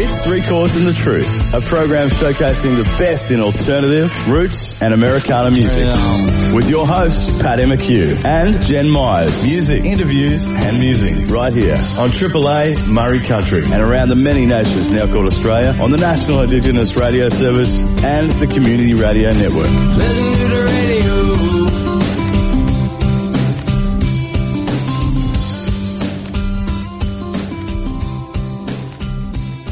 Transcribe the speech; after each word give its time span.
It's 0.00 0.24
Three 0.24 0.42
Chords 0.42 0.76
and 0.76 0.86
the 0.86 0.92
Truth, 0.92 1.54
a 1.54 1.60
program 1.60 2.08
showcasing 2.08 2.76
the 2.76 2.84
best 2.98 3.32
in 3.32 3.40
alternative, 3.40 4.08
roots, 4.28 4.80
and 4.80 4.94
Americana 4.94 5.50
music. 5.50 6.54
With 6.54 6.70
your 6.70 6.86
hosts, 6.86 7.36
Paddy 7.42 7.64
McHugh 7.64 8.24
and 8.24 8.60
Jen 8.60 8.86
Mize. 8.86 9.44
Music, 9.44 9.84
interviews, 9.84 10.48
and 10.54 10.78
musings 10.78 11.32
right 11.32 11.52
here 11.52 11.74
on 11.74 12.10
AAA 12.10 12.86
Murray 12.86 13.20
Country 13.26 13.64
and 13.64 13.82
around 13.82 14.08
the 14.08 14.14
many 14.14 14.46
nations 14.46 14.92
now 14.92 15.06
called 15.06 15.26
Australia 15.26 15.76
on 15.82 15.90
the 15.90 15.98
National 15.98 16.42
Indigenous 16.42 16.94
Radio 16.94 17.28
Service 17.28 17.80
and 18.04 18.30
the 18.30 18.46
Community 18.46 18.94
Radio 18.94 19.32
Network. 19.32 20.27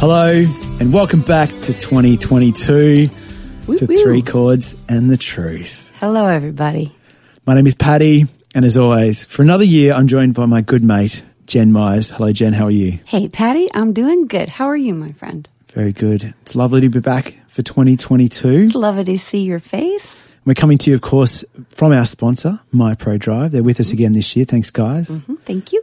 Hello 0.08 0.30
and 0.78 0.92
welcome 0.92 1.20
back 1.22 1.48
to 1.48 1.72
2022 1.72 3.08
to 3.08 3.10
woo. 3.66 3.76
Three 3.76 4.22
Chords 4.22 4.76
and 4.88 5.10
the 5.10 5.16
Truth. 5.16 5.92
Hello, 5.98 6.26
everybody. 6.26 6.94
My 7.44 7.54
name 7.54 7.66
is 7.66 7.74
Paddy 7.74 8.26
and 8.54 8.64
as 8.64 8.76
always, 8.76 9.26
for 9.26 9.42
another 9.42 9.64
year, 9.64 9.92
I'm 9.94 10.06
joined 10.06 10.34
by 10.34 10.46
my 10.46 10.60
good 10.60 10.84
mate, 10.84 11.24
Jen 11.46 11.72
Mize. 11.72 12.12
Hello, 12.12 12.30
Jen. 12.30 12.52
How 12.52 12.66
are 12.66 12.70
you? 12.70 13.00
Hey, 13.04 13.26
Paddy, 13.26 13.68
I'm 13.74 13.92
doing 13.92 14.28
good. 14.28 14.48
How 14.48 14.66
are 14.66 14.76
you, 14.76 14.94
my 14.94 15.10
friend? 15.10 15.48
Very 15.72 15.92
good. 15.92 16.22
It's 16.42 16.54
lovely 16.54 16.82
to 16.82 16.88
be 16.88 17.00
back 17.00 17.36
for 17.48 17.62
2022. 17.62 18.48
It's 18.48 18.76
lovely 18.76 19.02
to 19.06 19.18
see 19.18 19.42
your 19.42 19.58
face. 19.58 20.36
We're 20.44 20.54
coming 20.54 20.78
to 20.78 20.90
you, 20.90 20.94
of 20.94 21.00
course, 21.00 21.44
from 21.70 21.90
our 21.90 22.06
sponsor, 22.06 22.60
My 22.70 22.94
Pro 22.94 23.18
Drive. 23.18 23.50
They're 23.50 23.64
with 23.64 23.80
us 23.80 23.90
again 23.90 24.12
this 24.12 24.36
year. 24.36 24.44
Thanks, 24.44 24.70
guys. 24.70 25.18
Hmm, 25.18 25.34
Thank 25.34 25.72
you. 25.72 25.82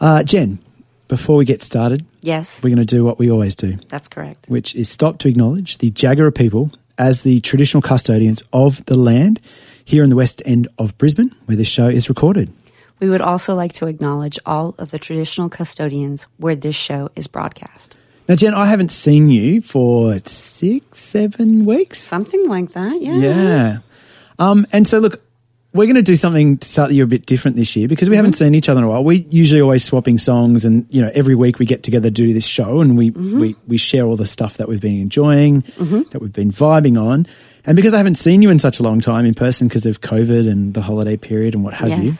Uh, 0.00 0.22
Jen, 0.22 0.60
before 1.08 1.36
we 1.36 1.44
get 1.44 1.62
started, 1.62 2.04
Yes, 2.20 2.62
we're 2.62 2.70
going 2.70 2.78
to 2.86 2.96
do 2.96 3.04
what 3.04 3.18
we 3.18 3.30
always 3.30 3.54
do, 3.54 3.76
that's 3.88 4.08
correct. 4.08 4.46
which 4.48 4.74
is 4.74 4.88
stop 4.88 5.18
to 5.20 5.28
acknowledge 5.28 5.78
the 5.78 5.90
Jagera 5.90 6.34
people 6.34 6.70
as 6.98 7.22
the 7.22 7.40
traditional 7.40 7.80
custodians 7.82 8.42
of 8.52 8.84
the 8.86 8.98
land 8.98 9.40
here 9.84 10.04
in 10.04 10.10
the 10.10 10.16
west 10.16 10.42
end 10.44 10.68
of 10.78 10.96
Brisbane, 10.98 11.34
where 11.46 11.56
this 11.56 11.68
show 11.68 11.88
is 11.88 12.08
recorded. 12.08 12.52
We 13.00 13.08
would 13.08 13.20
also 13.20 13.54
like 13.54 13.72
to 13.74 13.86
acknowledge 13.86 14.38
all 14.44 14.74
of 14.78 14.90
the 14.90 14.98
traditional 14.98 15.48
custodians 15.48 16.26
where 16.38 16.56
this 16.56 16.74
show 16.74 17.10
is 17.14 17.26
broadcast. 17.28 17.94
Now, 18.28 18.34
Jen, 18.34 18.52
I 18.54 18.66
haven't 18.66 18.90
seen 18.90 19.30
you 19.30 19.62
for 19.62 20.18
six, 20.24 20.98
seven 20.98 21.64
weeks. 21.64 21.98
Something 21.98 22.48
like 22.48 22.72
that, 22.72 23.00
yeah. 23.00 23.14
Yeah. 23.16 23.78
Um, 24.38 24.66
and 24.72 24.86
so, 24.86 24.98
look, 24.98 25.22
we're 25.74 25.84
going 25.84 25.96
to 25.96 26.02
do 26.02 26.16
something 26.16 26.58
to 26.58 26.66
start 26.66 26.88
the 26.88 26.96
year 26.96 27.04
a 27.04 27.08
bit 27.08 27.26
different 27.26 27.56
this 27.56 27.76
year 27.76 27.88
because 27.88 28.08
we 28.08 28.16
haven't 28.16 28.32
seen 28.32 28.54
each 28.54 28.68
other 28.68 28.78
in 28.78 28.84
a 28.84 28.88
while. 28.88 29.04
We 29.04 29.26
usually 29.30 29.60
always 29.60 29.84
swapping 29.84 30.16
songs, 30.18 30.64
and 30.64 30.86
you 30.88 31.02
know, 31.02 31.10
every 31.14 31.34
week 31.34 31.58
we 31.58 31.66
get 31.66 31.82
together 31.82 32.08
to 32.08 32.10
do 32.10 32.32
this 32.32 32.46
show, 32.46 32.80
and 32.80 32.96
we 32.96 33.10
we 33.10 33.56
we 33.66 33.76
share 33.76 34.04
all 34.04 34.16
the 34.16 34.26
stuff 34.26 34.56
that 34.56 34.68
we've 34.68 34.80
been 34.80 35.00
enjoying, 35.00 35.64
that 36.10 36.20
we've 36.20 36.32
been 36.32 36.50
vibing 36.50 37.00
on. 37.00 37.26
And 37.66 37.76
because 37.76 37.92
I 37.92 37.98
haven't 37.98 38.14
seen 38.14 38.40
you 38.40 38.48
in 38.48 38.58
such 38.58 38.80
a 38.80 38.82
long 38.82 39.00
time 39.00 39.26
in 39.26 39.34
person 39.34 39.68
because 39.68 39.84
of 39.84 40.00
COVID 40.00 40.50
and 40.50 40.72
the 40.72 40.80
holiday 40.80 41.18
period 41.18 41.54
and 41.54 41.62
what 41.62 41.74
have 41.74 42.02
you, 42.02 42.12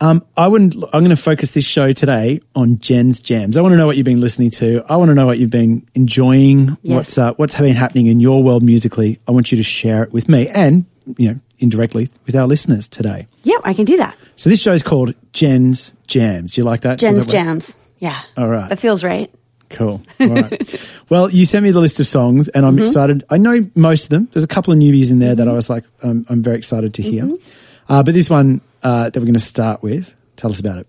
um, 0.00 0.24
I 0.36 0.48
wouldn't. 0.48 0.74
I'm 0.74 1.04
going 1.04 1.10
to 1.10 1.16
focus 1.16 1.52
this 1.52 1.64
show 1.64 1.92
today 1.92 2.40
on 2.56 2.80
Jen's 2.80 3.20
jams. 3.20 3.56
I 3.56 3.60
want 3.60 3.74
to 3.74 3.76
know 3.76 3.86
what 3.86 3.96
you've 3.96 4.04
been 4.04 4.20
listening 4.20 4.50
to. 4.50 4.82
I 4.88 4.96
want 4.96 5.10
to 5.10 5.14
know 5.14 5.26
what 5.26 5.38
you've 5.38 5.50
been 5.50 5.86
enjoying. 5.94 6.76
Yes. 6.82 6.96
What's 6.96 7.18
uh, 7.18 7.32
what's 7.34 7.56
been 7.56 7.76
happening 7.76 8.08
in 8.08 8.18
your 8.18 8.42
world 8.42 8.64
musically. 8.64 9.20
I 9.28 9.30
want 9.30 9.52
you 9.52 9.56
to 9.58 9.62
share 9.62 10.02
it 10.02 10.12
with 10.12 10.28
me 10.28 10.48
and 10.48 10.86
you 11.16 11.28
know 11.28 11.40
indirectly 11.62 12.10
with 12.26 12.34
our 12.36 12.46
listeners 12.46 12.88
today. 12.88 13.28
Yep, 13.44 13.60
I 13.64 13.72
can 13.74 13.84
do 13.84 13.96
that. 13.98 14.16
So 14.36 14.50
this 14.50 14.60
show 14.60 14.72
is 14.72 14.82
called 14.82 15.14
Jen's 15.32 15.94
Jams. 16.06 16.56
You 16.58 16.64
like 16.64 16.82
that? 16.82 16.98
Jen's 16.98 17.24
that? 17.24 17.30
Jams. 17.30 17.72
Yeah. 17.98 18.20
All 18.36 18.48
right. 18.48 18.68
That 18.68 18.78
feels 18.80 19.04
right. 19.04 19.32
Cool. 19.70 20.02
All 20.20 20.28
right. 20.28 20.90
well, 21.08 21.30
you 21.30 21.46
sent 21.46 21.62
me 21.62 21.70
the 21.70 21.80
list 21.80 21.98
of 22.00 22.06
songs, 22.06 22.48
and 22.48 22.64
Mm-hmm. 22.64 22.76
I'm 22.76 22.82
excited. 22.82 23.24
I 23.30 23.38
know 23.38 23.66
most 23.74 24.04
of 24.04 24.10
them. 24.10 24.28
There's 24.32 24.44
a 24.44 24.48
couple 24.48 24.72
of 24.72 24.78
newbies 24.78 25.10
in 25.10 25.18
there 25.18 25.34
that 25.34 25.48
I 25.48 25.52
was 25.52 25.70
like, 25.70 25.84
um, 26.02 26.26
I'm 26.28 26.42
very 26.42 26.56
excited 26.58 26.94
to 26.94 27.02
hear. 27.02 27.24
Mm-hmm. 27.24 27.92
Uh, 27.92 28.02
but 28.02 28.12
this 28.14 28.28
one 28.28 28.60
uh, 28.82 29.04
that 29.10 29.16
we're 29.16 29.24
going 29.26 29.34
to 29.34 29.40
start 29.40 29.82
with, 29.82 30.14
tell 30.36 30.50
us 30.50 30.60
about 30.60 30.78
it. 30.78 30.86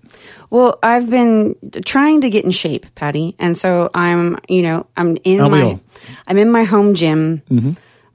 Well, 0.49 0.79
I've 0.83 1.09
been 1.09 1.55
trying 1.85 2.21
to 2.21 2.29
get 2.29 2.45
in 2.45 2.51
shape, 2.51 2.85
Paddy, 2.95 3.35
and 3.39 3.57
so 3.57 3.89
I'm, 3.93 4.37
you 4.49 4.61
know, 4.61 4.85
I'm 4.97 5.17
in 5.23 5.39
Aren't 5.41 5.51
my. 5.51 5.79
I'm 6.27 6.37
in 6.37 6.51
my 6.51 6.63
home 6.63 6.93
gym, 6.93 7.41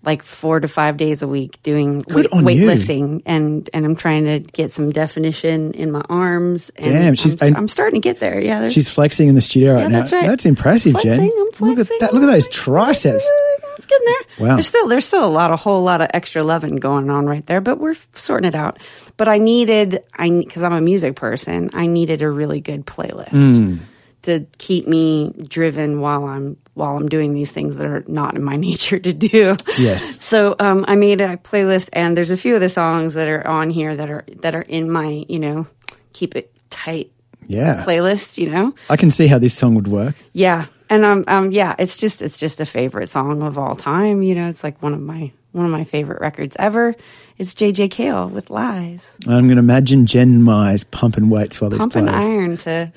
like 0.05 0.23
four 0.23 0.61
to 0.61 0.69
five 0.69 0.97
days 0.97 1.23
a 1.23 1.29
week, 1.29 1.63
doing 1.63 2.05
weight, 2.09 2.29
weightlifting, 2.31 3.23
and 3.27 3.69
and 3.75 3.85
I'm 3.85 3.97
trying 3.97 4.25
to 4.27 4.39
get 4.39 4.73
some 4.73 4.91
definition 4.91 5.73
in 5.73 5.91
my 5.91 6.03
arms. 6.09 6.71
And 6.77 6.85
Damn, 6.87 7.15
she's- 7.15 7.37
I'm, 7.41 7.49
and- 7.49 7.57
I'm 7.57 7.69
starting 7.69 8.01
to 8.01 8.09
get 8.09 8.21
there. 8.21 8.41
Yeah, 8.41 8.69
She's 8.69 8.89
flexing 8.89 9.29
in 9.29 9.35
the 9.35 9.41
studio 9.41 9.75
right 9.75 9.83
yeah, 9.83 9.89
now. 9.89 9.99
that's 10.01 10.13
right. 10.13 10.27
That's 10.27 10.47
impressive, 10.47 10.93
flexing, 10.93 11.17
Jen. 11.17 11.31
I'm 11.39 11.53
flexing. 11.53 11.69
Look 11.69 11.79
at 11.81 11.99
that. 12.01 12.15
Look 12.15 12.23
at 12.23 12.27
those 12.27 12.49
triceps. 12.49 13.29
It's 13.77 13.87
getting 13.87 14.07
there. 14.07 14.47
Wow. 14.49 14.55
There's 14.55 14.67
still 14.69 14.89
there's 14.89 15.05
still 15.05 15.25
a 15.25 15.31
lot, 15.31 15.51
a 15.53 15.57
whole 15.57 15.83
lot 15.83 16.01
of 16.01 16.09
extra 16.15 16.43
loving 16.43 16.77
going 16.77 17.11
on 17.11 17.27
right 17.27 17.45
there, 17.47 17.61
but 17.61 17.79
we're 17.79 17.95
sorting 18.15 18.49
it 18.49 18.55
out. 18.55 18.79
But 19.17 19.29
I 19.29 19.39
needed, 19.39 20.03
I 20.15 20.31
because 20.31 20.63
I'm 20.63 20.73
a 20.73 20.81
music 20.81 21.17
person, 21.17 21.71
I 21.75 21.87
needed 21.87 22.23
a 22.23 22.31
really 22.31 22.61
good 22.61 22.87
playlist 22.87 23.31
Hmm. 23.31 23.77
To 24.23 24.47
keep 24.59 24.87
me 24.89 25.33
driven 25.49 26.01
while 26.01 26.25
I'm 26.25 26.57
while 26.75 26.97
I'm 26.97 27.09
doing 27.09 27.33
these 27.35 27.51
things 27.51 27.77
that 27.77 27.87
are 27.87 28.05
not 28.07 28.37
in 28.37 28.43
my 28.45 28.57
nature 28.69 28.99
to 28.99 29.13
do. 29.13 29.57
Yes. 29.79 30.23
So 30.25 30.55
um, 30.59 30.85
I 30.89 30.95
made 30.97 31.21
a 31.21 31.37
playlist, 31.39 31.89
and 31.93 32.17
there's 32.17 32.31
a 32.31 32.37
few 32.37 32.55
of 32.55 32.61
the 32.61 32.69
songs 32.69 33.15
that 33.15 33.29
are 33.29 33.47
on 33.47 33.71
here 33.71 33.97
that 33.97 34.11
are 34.11 34.25
that 34.43 34.55
are 34.55 34.63
in 34.63 34.91
my 34.91 35.25
you 35.29 35.39
know 35.39 35.67
keep 36.13 36.35
it 36.37 36.53
tight 36.71 37.11
Yeah. 37.47 37.85
playlist. 37.87 38.39
You 38.39 38.51
know. 38.51 38.75
I 38.91 38.97
can 38.97 39.11
see 39.11 39.27
how 39.27 39.39
this 39.39 39.55
song 39.55 39.75
would 39.75 39.89
work. 39.89 40.15
Yeah, 40.33 40.67
and 40.91 41.05
um, 41.05 41.25
um, 41.29 41.51
yeah, 41.53 41.75
it's 41.79 41.97
just 41.97 42.23
it's 42.23 42.39
just 42.39 42.61
a 42.61 42.67
favorite 42.67 43.09
song 43.09 43.43
of 43.43 43.59
all 43.59 43.75
time. 43.77 44.23
You 44.23 44.35
know, 44.35 44.49
it's 44.49 44.63
like 44.65 44.81
one 44.83 44.95
of 44.95 45.01
my 45.01 45.33
one 45.53 45.65
of 45.65 45.73
my 45.73 45.85
favorite 45.85 46.21
records 46.21 46.55
ever. 46.59 46.95
It's 47.39 47.55
J.J. 47.55 47.89
Cale 47.91 48.29
with 48.29 48.51
Lies, 48.51 49.17
I'm 49.29 49.45
going 49.47 49.51
to 49.51 49.59
imagine 49.61 50.07
Jen 50.07 50.43
Mize 50.43 50.85
pumping 50.91 51.31
weights 51.31 51.61
while 51.61 51.71
this 51.71 51.79
pumping 51.79 52.07
plays. 52.09 52.25
iron 52.25 52.57
to. 52.59 52.93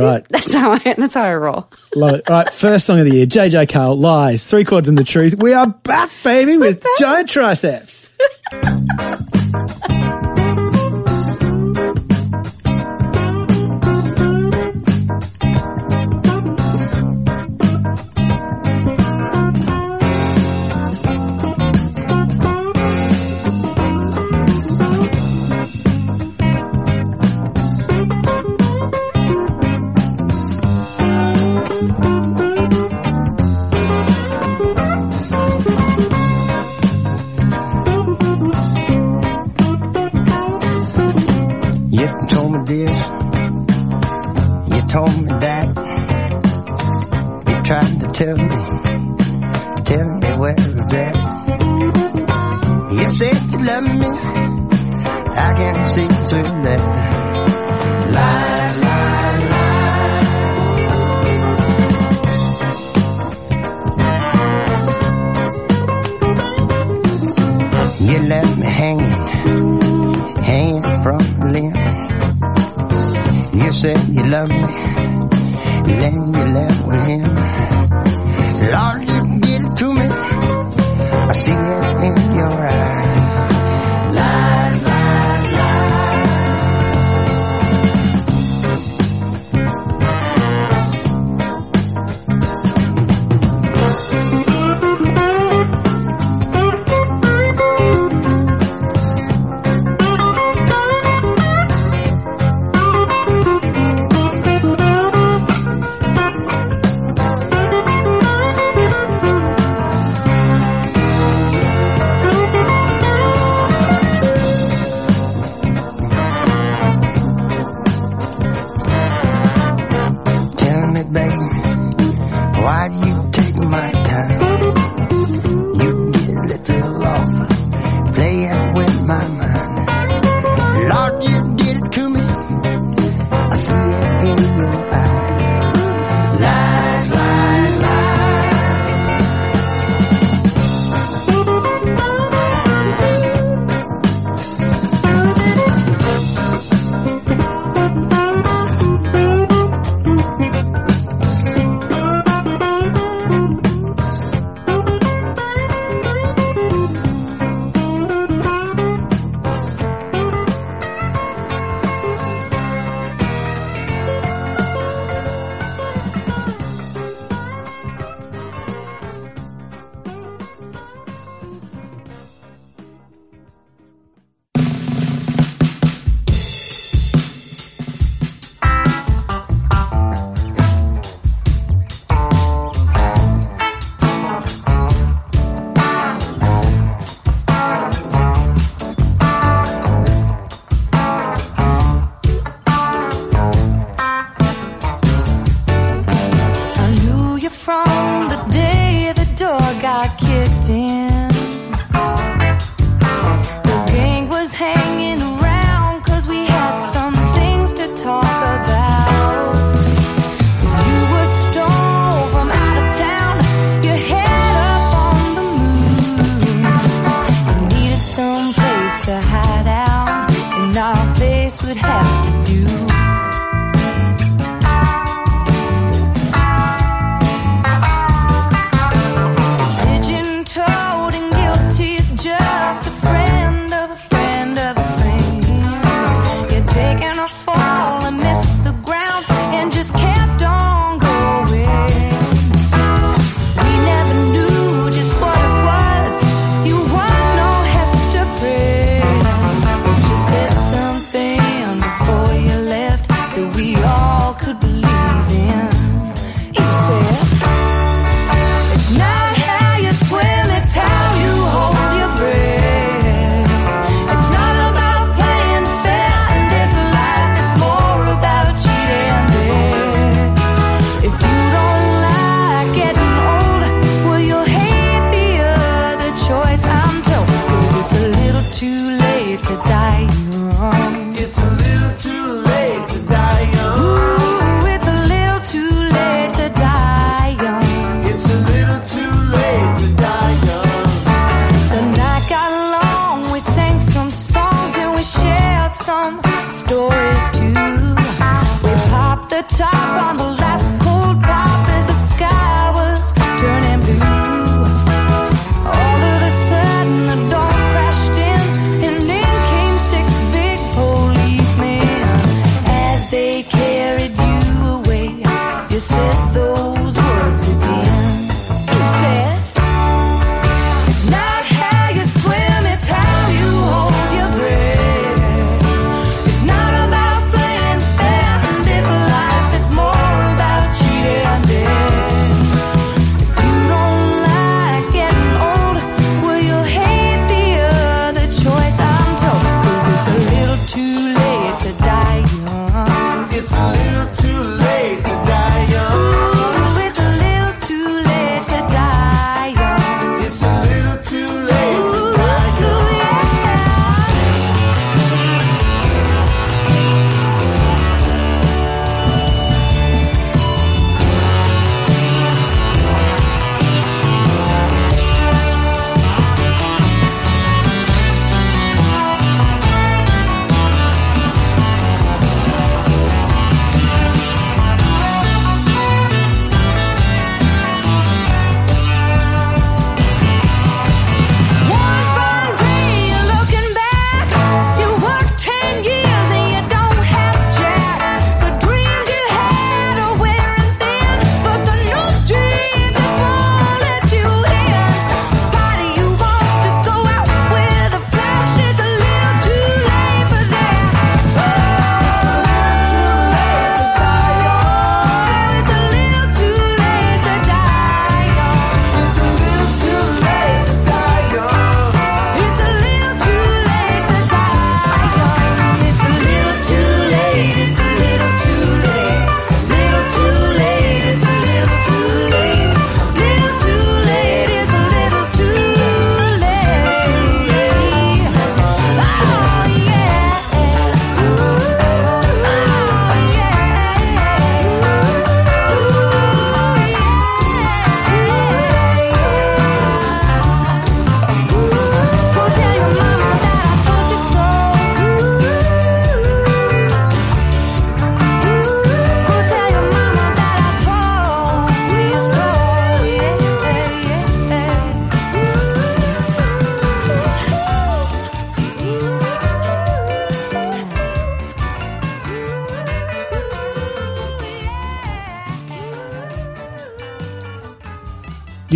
Right. 0.00 0.26
That's 0.30 0.54
how 0.54 0.72
I 0.72 0.78
that's 0.78 1.14
how 1.14 1.22
I 1.22 1.34
roll. 1.34 1.70
Love 1.94 2.14
it. 2.16 2.30
All 2.30 2.36
right, 2.36 2.52
first 2.52 2.86
song 2.86 2.98
of 3.00 3.06
the 3.06 3.14
year, 3.14 3.26
JJ 3.26 3.68
Cale, 3.68 3.96
Lies, 3.96 4.44
Three 4.44 4.64
Chords 4.64 4.88
and 4.88 4.98
the 4.98 5.04
Truth. 5.04 5.36
We 5.38 5.52
are 5.52 5.66
back, 5.66 6.10
baby, 6.22 6.56
with 6.56 6.84
giant 6.98 7.28
triceps. 7.28 8.14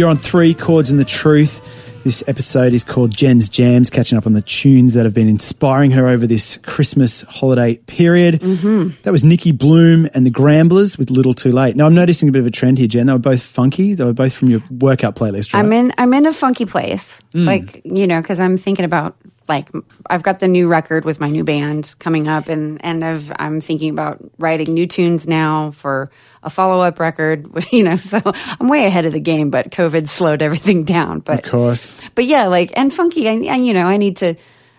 You're 0.03 0.11
on 0.11 0.17
three 0.17 0.53
chords 0.53 0.91
and 0.91 0.99
the 0.99 1.05
truth. 1.05 1.63
This 2.03 2.25
episode 2.27 2.73
is 2.73 2.83
called 2.83 3.13
Jen's 3.13 3.49
Jams, 3.49 3.89
catching 3.89 4.19
up 4.19 4.27
on 4.27 4.33
the 4.33 4.43
tunes 4.43 4.95
that 4.95 5.05
have 5.05 5.15
been 5.15 5.29
inspiring 5.29 5.93
her 5.93 6.09
over 6.09 6.27
this 6.27 6.57
Christmas 6.57 7.23
holiday 7.23 7.77
period. 7.77 8.41
Mm-hmm. 8.41 9.01
That 9.03 9.13
was 9.13 9.23
Nicki 9.23 9.53
Bluhm 9.53 10.11
and 10.13 10.27
the 10.27 10.31
Gramblers 10.33 10.99
with 10.99 11.11
Little 11.11 11.35
Too 11.35 11.53
Late. 11.53 11.77
Now 11.77 11.87
I'm 11.87 11.95
noticing 11.95 12.29
a 12.29 12.33
bit 12.33 12.41
of 12.41 12.47
a 12.47 12.51
trend 12.51 12.79
here, 12.79 12.89
Jen. 12.89 13.07
They 13.07 13.13
were 13.13 13.21
both 13.21 13.45
funky. 13.45 13.95
They 13.95 14.03
were 14.03 14.13
both 14.13 14.35
from 14.35 14.49
your 14.49 14.61
workout 14.73 15.15
playlist, 15.15 15.55
right? 15.55 15.61
I'm 15.61 15.73
in 15.73 15.95
I'm 15.99 16.13
in 16.15 16.27
a 16.27 16.33
funky 16.33 16.67
place. 16.67 17.21
Like, 17.33 17.83
you 17.85 18.09
know, 18.09 18.21
cuz 18.23 18.41
I'm 18.41 18.57
thinking 18.57 18.85
about 18.85 19.17
like 19.53 19.69
I've 20.09 20.23
got 20.23 20.39
the 20.39 20.49
new 20.49 20.67
record 20.67 21.05
with 21.05 21.21
my 21.21 21.29
new 21.29 21.45
band 21.45 21.95
coming 21.99 22.27
up 22.27 22.49
and 22.49 22.83
and 22.83 23.05
I've 23.05 23.31
I'm 23.37 23.61
thinking 23.61 23.91
about 23.91 24.19
writing 24.39 24.73
new 24.73 24.87
tunes 24.87 25.29
now 25.29 25.73
for 25.73 26.11
a 26.43 26.51
follow-up 26.51 26.99
record, 26.99 27.47
you 27.71 27.83
know, 27.83 27.97
so 27.97 28.21
I'm 28.25 28.69
way 28.69 28.87
ahead 28.87 29.05
of 29.05 29.13
the 29.13 29.21
game, 29.21 29.51
but 29.51 29.71
COVID 29.71 30.09
slowed 30.09 30.43
everything 30.43 30.85
down. 30.85 31.21
But 31.21 31.45
of 31.45 31.51
course. 31.51 32.01
but 32.15 32.25
yeah, 32.25 32.47
like 32.47 32.73
and 32.77 32.93
funky, 32.93 33.29
and, 33.29 33.45
and 33.45 33.67
you 33.67 33.75
know, 33.75 33.85
I 33.85 33.97
need 33.97 34.17
to, 34.19 34.35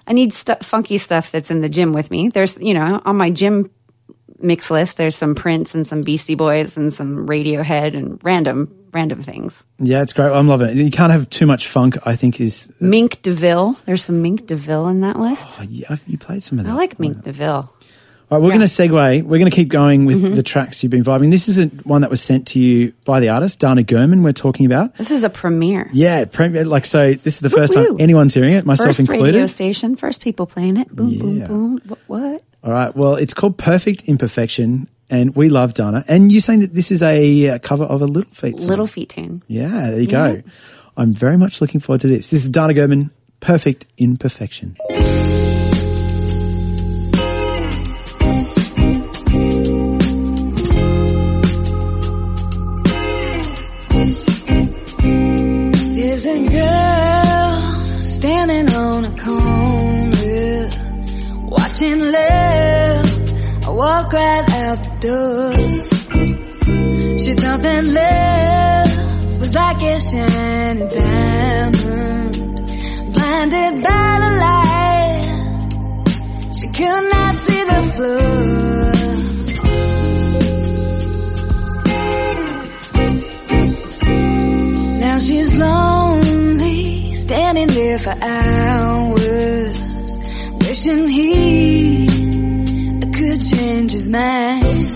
I 0.07 0.13
need 0.13 0.33
funky 0.33 0.97
stuff 0.97 1.31
that's 1.31 1.51
in 1.51 1.61
the 1.61 1.69
gym 1.69 1.93
with 1.93 2.11
me. 2.11 2.29
There's, 2.29 2.59
you 2.59 2.73
know, 2.73 3.01
on 3.05 3.15
my 3.15 3.29
gym 3.29 3.69
mix 4.43 4.69
list, 4.69 4.97
there's 4.97 5.15
some 5.15 5.35
Prince 5.35 5.73
and 5.73 5.87
some 5.87 6.01
Beastie 6.01 6.35
Boys 6.35 6.77
and 6.77 6.93
some 6.93 7.27
Radiohead 7.27 7.95
and 7.95 8.19
random, 8.23 8.73
random 8.91 9.23
things. 9.23 9.63
Yeah, 9.79 10.01
it's 10.01 10.13
great. 10.13 10.31
I'm 10.31 10.47
loving 10.47 10.69
it. 10.69 10.75
You 10.75 10.91
can't 10.91 11.11
have 11.11 11.29
too 11.29 11.45
much 11.45 11.67
funk, 11.67 11.97
I 12.05 12.15
think, 12.15 12.39
is. 12.39 12.71
Mink 12.79 13.21
DeVille, 13.21 13.77
there's 13.85 14.03
some 14.03 14.21
Mink 14.21 14.45
DeVille 14.47 14.87
in 14.89 15.01
that 15.01 15.17
list. 15.19 15.57
Oh, 15.59 15.63
yeah, 15.63 15.95
you 16.05 16.17
played 16.17 16.43
some 16.43 16.59
of 16.59 16.65
that. 16.65 16.71
I 16.71 16.75
like 16.75 16.99
Mink 16.99 17.23
DeVille. 17.23 17.73
All 18.31 18.39
right, 18.39 18.41
we're 18.41 18.51
Yeah. 18.51 18.57
going 18.57 18.67
to 18.67 18.73
segue. 18.73 19.23
We're 19.23 19.37
going 19.37 19.51
to 19.51 19.55
keep 19.55 19.67
going 19.67 20.05
with 20.05 20.23
mm-hmm. 20.23 20.33
the 20.33 20.41
tracks 20.43 20.81
you've 20.81 20.91
been 20.91 21.03
vibing. 21.03 21.29
This 21.29 21.47
is 21.49 21.59
a, 21.59 21.65
one 21.83 22.01
that 22.01 22.09
was 22.09 22.21
sent 22.21 22.47
to 22.49 22.59
you 22.59 22.93
by 23.05 23.19
the 23.19 23.29
artist, 23.29 23.59
Dana 23.59 23.83
Gurman, 23.83 24.23
we're 24.23 24.31
talking 24.31 24.65
about. 24.65 24.95
This 24.95 25.11
is 25.11 25.23
a 25.23 25.29
premiere. 25.29 25.89
Yeah, 25.93 26.25
premier, 26.25 26.65
like, 26.65 26.85
so 26.85 27.13
this 27.13 27.35
is 27.35 27.39
the 27.41 27.49
first 27.49 27.75
Woo-woo. 27.75 27.89
time 27.89 27.97
anyone's 27.99 28.33
hearing 28.33 28.53
it, 28.53 28.65
myself 28.65 28.95
First 28.95 28.99
radio 29.09 29.25
included. 29.25 29.47
station, 29.49 29.95
first 29.97 30.21
people 30.21 30.47
playing 30.47 30.77
it. 30.77 30.87
Boom, 30.89 31.19
boom, 31.19 31.39
boom. 31.45 31.81
What? 31.85 31.99
what? 32.07 32.43
All 32.63 32.71
right, 32.71 32.95
well, 32.95 33.15
it's 33.15 33.33
called 33.33 33.57
Perfect 33.57 34.03
Imperfection, 34.07 34.87
and 35.09 35.35
we 35.35 35.49
love 35.49 35.73
Dana. 35.73 36.05
And 36.07 36.31
you're 36.31 36.39
saying 36.39 36.61
that 36.61 36.73
this 36.73 36.91
is 36.91 37.03
a 37.03 37.49
uh, 37.49 37.59
cover 37.59 37.83
of 37.83 38.01
a 38.01 38.05
Little 38.05 38.31
Feat 38.31 38.61
song. 38.61 38.69
Little 38.69 38.87
Feat 38.87 39.09
tune. 39.09 39.43
Yeah, 39.47 39.91
there 39.91 39.99
you 39.99 40.07
go. 40.07 40.41
I'm 40.95 41.13
very 41.13 41.37
much 41.37 41.59
looking 41.59 41.81
forward 41.81 42.01
to 42.01 42.07
this. 42.07 42.27
This 42.27 42.45
is 42.45 42.49
Dana 42.49 42.73
Gurman, 42.73 43.09
Perfect 43.41 43.85
Imperfection. 43.97 44.77
There's 55.95 56.25
a 56.27 56.47
girl 56.47 58.01
standing 58.01 58.73
on 58.73 59.03
a 59.03 59.17
corner, 59.17 60.69
watching 61.49 61.99
love. 61.99 62.52
I 64.15 64.45
out 64.61 64.83
the 64.83 64.91
door. 65.07 65.55
She 67.17 67.33
thought 67.33 67.61
that 67.63 67.83
love 67.99 69.39
was 69.39 69.53
like 69.55 69.81
a 69.81 69.99
shiny 69.99 70.87
diamond, 70.87 72.35
blinded 73.13 73.83
by 73.83 74.19
the 74.23 74.31
light. 74.45 75.25
She 76.57 76.67
could 76.67 77.03
not 77.15 77.35
see 77.45 77.63
the 77.71 77.81
floor. 77.95 78.91
Now 84.99 85.17
she's 85.19 85.57
lonely, 85.57 87.13
standing 87.15 87.67
there 87.67 87.99
for 87.99 88.15
hours, 88.21 89.79
wishing 90.61 91.07
he 91.09 91.62
mind. 94.13 94.91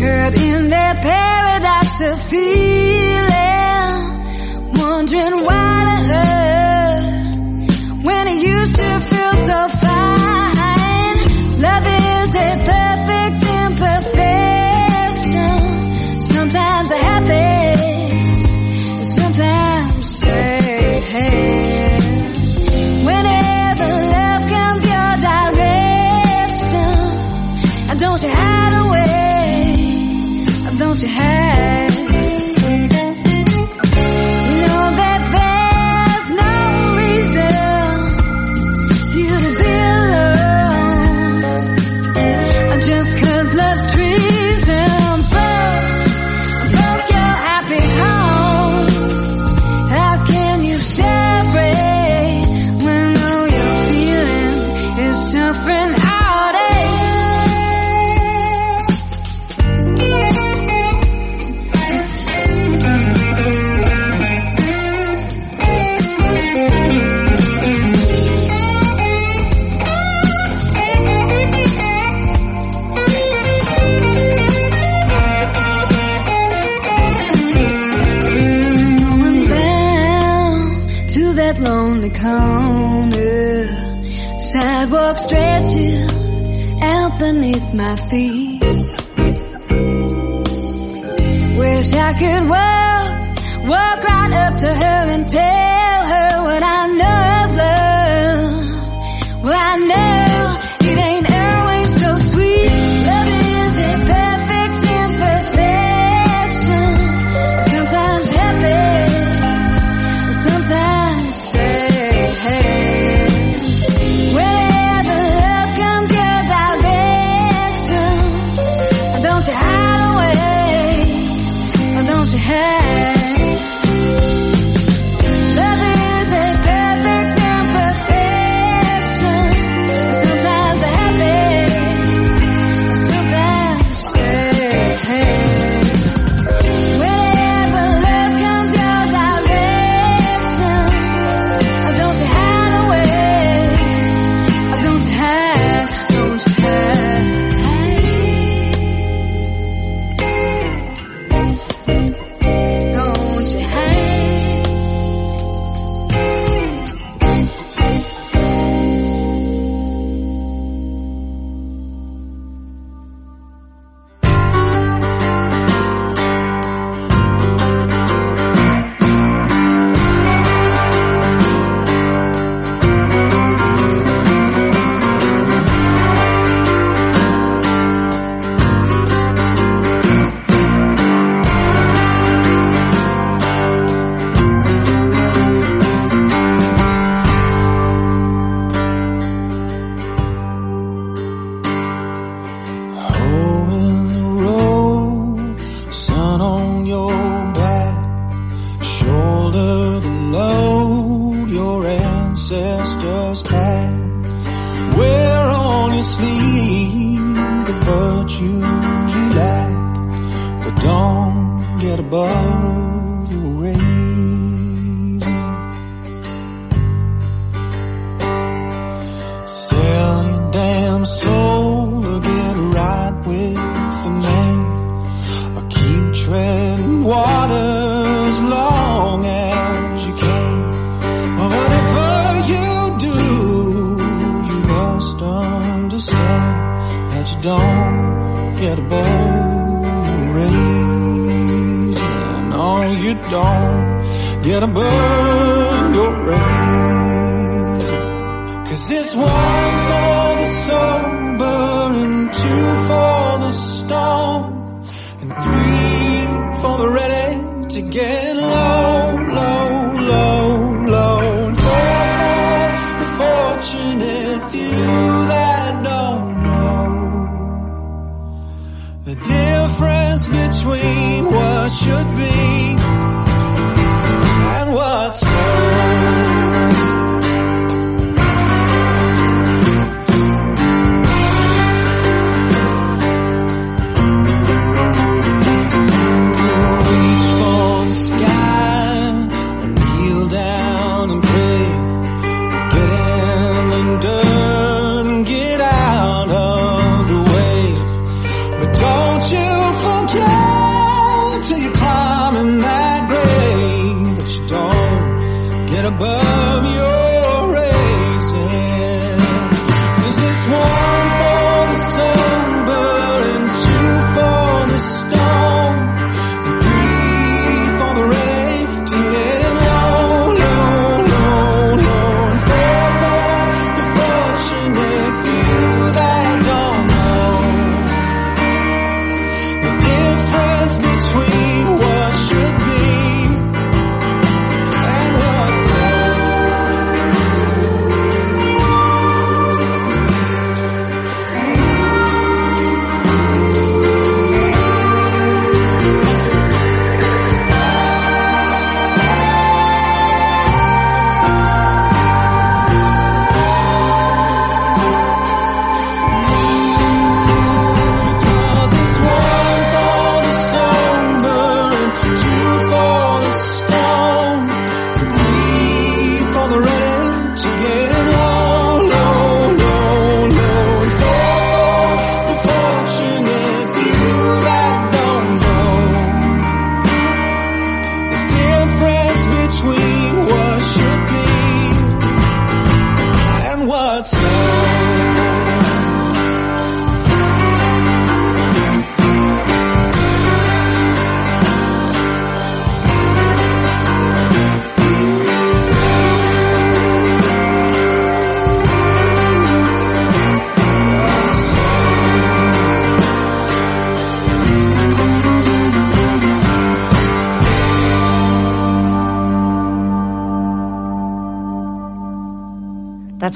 Caught 0.00 0.34
in 0.48 0.68
their 0.68 0.94
paradise 1.10 2.00
of 2.10 2.16
feeling, 2.30 3.96
wondering 4.80 5.38
why 5.46 5.77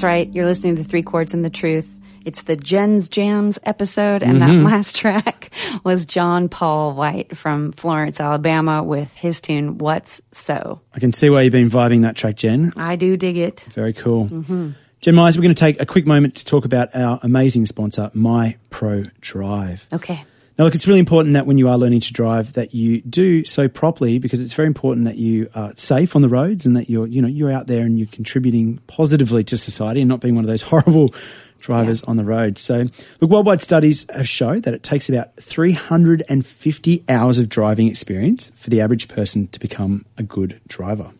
That's 0.03 0.09
right. 0.09 0.33
You're 0.33 0.45
listening 0.45 0.75
to 0.75 0.83
Three 0.83 1.01
Chords 1.01 1.33
and 1.33 1.45
the 1.45 1.49
Truth. 1.49 1.87
It's 2.25 2.41
the 2.41 2.57
Jen's 2.57 3.07
Jams 3.07 3.57
episode, 3.63 4.21
and 4.21 4.41
that 4.41 4.49
mm-hmm. 4.49 4.65
last 4.65 4.95
track 4.97 5.49
was 5.85 6.05
John 6.05 6.49
Paul 6.49 6.93
White 6.93 7.37
from 7.37 7.71
Florence, 7.71 8.19
Alabama, 8.19 8.83
with 8.83 9.15
his 9.15 9.39
tune 9.39 9.77
"What's 9.77 10.21
So." 10.33 10.81
I 10.93 10.99
can 10.99 11.13
see 11.13 11.29
why 11.29 11.43
you've 11.43 11.53
been 11.53 11.69
vibing 11.69 12.01
that 12.01 12.17
track, 12.17 12.35
Jen. 12.35 12.73
I 12.75 12.97
do 12.97 13.15
dig 13.15 13.37
it. 13.37 13.61
Very 13.69 13.93
cool. 13.93 14.27
Mm-hmm. 14.27 14.71
Jen 14.99 15.15
Mize, 15.15 15.37
we're 15.37 15.43
going 15.43 15.55
to 15.55 15.59
take 15.59 15.79
a 15.79 15.85
quick 15.85 16.05
moment 16.05 16.35
to 16.35 16.43
talk 16.43 16.65
about 16.65 16.93
our 16.93 17.21
amazing 17.23 17.65
sponsor, 17.65 18.11
My 18.13 18.57
Pro 18.71 19.05
Drive. 19.21 19.87
Okay. 19.93 20.25
Now, 20.57 20.65
look, 20.65 20.75
it's 20.75 20.87
really 20.87 20.99
important 20.99 21.33
that 21.33 21.47
when 21.47 21.57
you 21.57 21.67
are 21.67 21.77
learning 21.77 22.01
to 22.01 22.13
drive, 22.13 22.53
that 22.53 22.75
you 22.75 23.01
do 23.01 23.43
so 23.43 23.67
properly 23.67 24.19
because 24.19 24.39
it's 24.39 24.53
very 24.53 24.67
important 24.67 25.05
that 25.05 25.17
you 25.17 25.49
are 25.55 25.71
safe 25.75 26.15
on 26.15 26.21
the 26.21 26.29
roads 26.29 26.65
and 26.65 26.77
that 26.77 26.89
you're, 26.89 27.07
you 27.07 27.21
know, 27.21 27.27
you're 27.27 27.51
out 27.51 27.65
there 27.65 27.85
and 27.85 27.97
you're 27.97 28.07
contributing 28.07 28.79
positively 28.85 29.43
to 29.45 29.57
society 29.57 30.01
and 30.01 30.09
not 30.09 30.19
being 30.19 30.35
one 30.35 30.43
of 30.43 30.49
those 30.49 30.61
horrible 30.73 31.13
drivers 31.59 32.03
on 32.03 32.17
the 32.17 32.23
road. 32.23 32.59
So, 32.59 32.85
look, 33.19 33.31
worldwide 33.31 33.61
studies 33.61 34.05
have 34.13 34.29
shown 34.29 34.61
that 34.61 34.75
it 34.75 34.83
takes 34.83 35.09
about 35.09 35.35
350 35.37 37.03
hours 37.09 37.39
of 37.39 37.49
driving 37.49 37.87
experience 37.87 38.51
for 38.51 38.69
the 38.69 38.81
average 38.81 39.07
person 39.07 39.47
to 39.47 39.59
become 39.59 40.05
a 40.17 40.23
good 40.23 40.61
driver. 40.67 41.11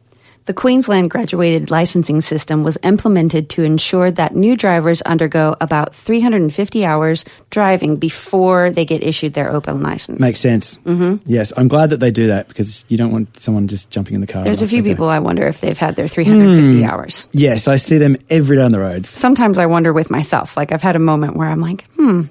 The 0.45 0.53
Queensland 0.53 1.09
graduated 1.09 1.71
licensing 1.71 2.19
system 2.19 2.63
was 2.63 2.77
implemented 2.83 3.49
to 3.51 3.63
ensure 3.63 4.11
that 4.11 4.35
new 4.35 4.57
drivers 4.57 5.01
undergo 5.03 5.55
about 5.61 5.95
350 5.95 6.83
hours 6.85 7.23
driving 7.49 7.95
before 7.95 8.69
they 8.69 8.83
get 8.83 9.03
issued 9.03 9.33
their 9.35 9.49
open 9.49 9.81
license. 9.81 10.19
Makes 10.19 10.41
sense. 10.41 10.77
Mm-hmm. 10.79 11.29
Yes, 11.31 11.53
I'm 11.55 11.69
glad 11.69 11.91
that 11.91 12.01
they 12.01 12.11
do 12.11 12.27
that 12.27 12.49
because 12.49 12.83
you 12.89 12.97
don't 12.97 13.13
want 13.13 13.39
someone 13.39 13.69
just 13.69 13.89
jumping 13.89 14.15
in 14.15 14.21
the 14.21 14.27
car. 14.27 14.43
There's 14.43 14.61
a 14.61 14.67
few 14.67 14.81
go. 14.81 14.89
people 14.89 15.07
I 15.07 15.19
wonder 15.19 15.47
if 15.47 15.61
they've 15.61 15.77
had 15.77 15.95
their 15.95 16.09
350 16.09 16.81
Hmm. 16.83 16.89
hours. 16.89 17.29
Yes, 17.31 17.69
I 17.69 17.77
see 17.77 17.97
them 17.97 18.17
every 18.29 18.57
day 18.57 18.63
on 18.63 18.73
the 18.73 18.79
roads. 18.79 19.07
Sometimes 19.07 19.57
I 19.59 19.67
wonder 19.67 19.93
with 19.93 20.09
myself. 20.11 20.57
Like 20.57 20.73
I've 20.73 20.81
had 20.81 20.97
a 20.97 20.99
moment 20.99 21.37
where 21.37 21.47
I'm 21.47 21.61
like, 21.61 21.85
hmm, 21.95 22.23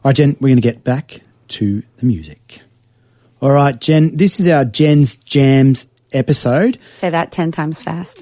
All 0.03 0.09
right, 0.09 0.15
Jen, 0.15 0.35
we're 0.39 0.49
going 0.49 0.57
to 0.57 0.61
get 0.61 0.83
back 0.83 1.21
to 1.49 1.83
the 1.97 2.05
music. 2.05 2.61
All 3.41 3.51
right, 3.51 3.79
Jen, 3.79 4.15
this 4.15 4.39
is 4.39 4.47
our 4.47 4.65
Jen's 4.65 5.15
Jams 5.17 5.87
episode. 6.13 6.79
Say 6.95 7.09
that 7.09 7.31
10 7.31 7.51
times 7.51 7.81
fast. 7.81 8.21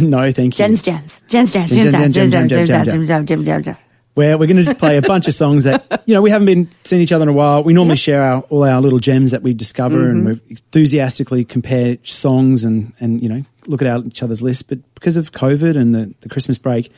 no, 0.00 0.30
thank 0.30 0.54
you. 0.54 0.58
Jen's 0.58 0.82
Jams. 0.82 1.22
Jen's 1.28 1.52
Jams. 1.52 1.70
Jen's 1.70 1.92
Jen's 1.92 2.14
Jams, 2.14 2.14
Jams. 2.14 2.14
Jen's 2.14 2.30
Jam, 2.30 2.48
Jams. 2.48 2.48
Jam, 2.48 2.68
Jen's 2.68 2.68
Jam, 2.68 2.70
Jams. 2.86 2.86
Jen's 2.86 3.08
Jams. 3.08 3.28
Jen's 3.28 3.28
Jams. 3.28 3.46
Jen's 3.46 3.64
Jams. 3.64 3.78
Where 4.14 4.36
we're 4.36 4.46
going 4.46 4.58
to 4.58 4.62
just 4.62 4.78
play 4.78 4.98
a 4.98 5.02
bunch 5.02 5.26
of 5.26 5.32
songs 5.32 5.64
that, 5.64 6.02
you 6.04 6.12
know, 6.12 6.20
we 6.20 6.28
haven't 6.28 6.44
been 6.44 6.70
seeing 6.84 7.00
each 7.00 7.12
other 7.12 7.22
in 7.22 7.30
a 7.30 7.32
while. 7.32 7.64
We 7.64 7.72
normally 7.72 7.96
share 7.96 8.22
our, 8.22 8.42
all 8.50 8.62
our 8.64 8.78
little 8.78 8.98
gems 8.98 9.30
that 9.30 9.42
we 9.42 9.54
discover 9.54 10.06
and 10.10 10.26
mm-hmm. 10.26 10.44
we 10.48 10.50
enthusiastically 10.50 11.46
compare 11.46 11.96
songs 12.02 12.64
and, 12.64 12.92
and, 13.00 13.22
you 13.22 13.28
know, 13.30 13.42
look 13.66 13.80
at 13.80 13.88
our, 13.88 14.04
each 14.04 14.22
other's 14.22 14.42
lists. 14.42 14.62
But 14.62 14.80
because 14.94 15.16
of 15.16 15.32
COVID 15.32 15.78
and 15.78 15.94
the, 15.94 16.14
the 16.20 16.28
Christmas 16.28 16.58
break, 16.58 16.92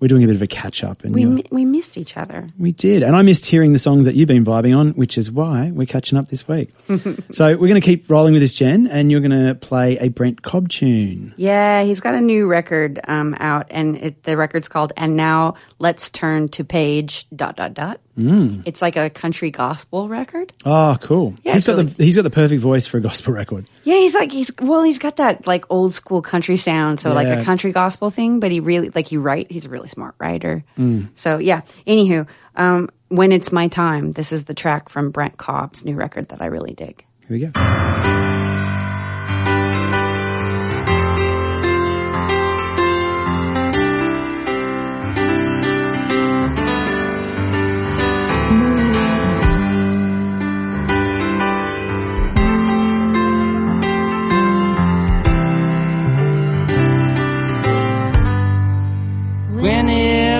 we're 0.00 0.08
doing 0.08 0.24
a 0.24 0.26
bit 0.26 0.34
of 0.36 0.42
a 0.42 0.46
catch 0.46 0.82
up. 0.82 1.04
And 1.04 1.14
We, 1.14 1.26
mi- 1.26 1.44
we 1.50 1.64
missed 1.64 1.96
each 1.98 2.16
other. 2.16 2.48
We 2.58 2.72
did. 2.72 3.02
And 3.02 3.14
I 3.14 3.22
missed 3.22 3.46
hearing 3.46 3.72
the 3.74 3.78
songs 3.78 4.06
that 4.06 4.14
you've 4.14 4.28
been 4.28 4.44
vibing 4.44 4.76
on, 4.76 4.92
which 4.92 5.16
is 5.18 5.30
why 5.30 5.70
we're 5.70 5.86
catching 5.86 6.16
up 6.18 6.28
this 6.28 6.48
week. 6.48 6.70
so 7.30 7.48
we're 7.48 7.68
going 7.68 7.80
to 7.80 7.80
keep 7.80 8.08
rolling 8.10 8.32
with 8.32 8.42
this, 8.42 8.54
Jen, 8.54 8.86
and 8.86 9.10
you're 9.12 9.20
going 9.20 9.46
to 9.46 9.54
play 9.54 9.98
a 9.98 10.08
Brent 10.08 10.42
Cobb 10.42 10.68
tune. 10.70 11.34
Yeah, 11.36 11.82
he's 11.82 12.00
got 12.00 12.14
a 12.14 12.20
new 12.20 12.46
record 12.46 12.98
um, 13.06 13.36
out, 13.38 13.66
and 13.70 13.96
it, 13.98 14.22
the 14.24 14.36
record's 14.36 14.68
called 14.68 14.92
"And 14.96 15.16
Now 15.16 15.54
Let's 15.78 16.08
Turn 16.10 16.48
to 16.48 16.64
Page." 16.64 17.26
Dot 17.36 17.56
dot 17.56 17.74
dot. 17.74 18.00
Mm. 18.20 18.62
It's 18.66 18.82
like 18.82 18.96
a 18.96 19.08
country 19.10 19.50
gospel 19.50 20.08
record. 20.08 20.52
Oh, 20.64 20.96
cool. 21.00 21.34
Yeah, 21.42 21.54
he's 21.54 21.64
got 21.64 21.76
really- 21.76 21.86
the 21.86 22.04
he's 22.04 22.16
got 22.16 22.22
the 22.22 22.30
perfect 22.30 22.60
voice 22.60 22.86
for 22.86 22.98
a 22.98 23.00
gospel 23.00 23.32
record. 23.32 23.66
Yeah, 23.84 23.96
he's 23.96 24.14
like 24.14 24.30
he's 24.30 24.50
well, 24.60 24.82
he's 24.82 24.98
got 24.98 25.16
that 25.16 25.46
like 25.46 25.64
old 25.70 25.94
school 25.94 26.22
country 26.22 26.56
sound, 26.56 27.00
so 27.00 27.12
like 27.12 27.26
a 27.28 27.44
country 27.44 27.72
gospel 27.72 28.10
thing. 28.10 28.40
But 28.40 28.52
he 28.52 28.60
really 28.60 28.90
like 28.90 29.08
he 29.08 29.16
write. 29.16 29.50
He's 29.50 29.64
a 29.64 29.68
really 29.68 29.88
smart 29.88 30.14
writer. 30.18 30.64
Mm. 30.78 31.08
So 31.14 31.38
yeah. 31.38 31.62
Anywho, 31.86 32.26
um, 32.56 32.90
when 33.08 33.32
it's 33.32 33.50
my 33.52 33.68
time, 33.68 34.12
this 34.12 34.32
is 34.32 34.44
the 34.44 34.54
track 34.54 34.88
from 34.88 35.10
Brent 35.10 35.36
Cobb's 35.36 35.84
new 35.84 35.96
record 35.96 36.28
that 36.28 36.42
I 36.42 36.46
really 36.46 36.74
dig. 36.74 37.04
Here 37.28 37.36
we 37.36 37.46
go. 37.46 38.29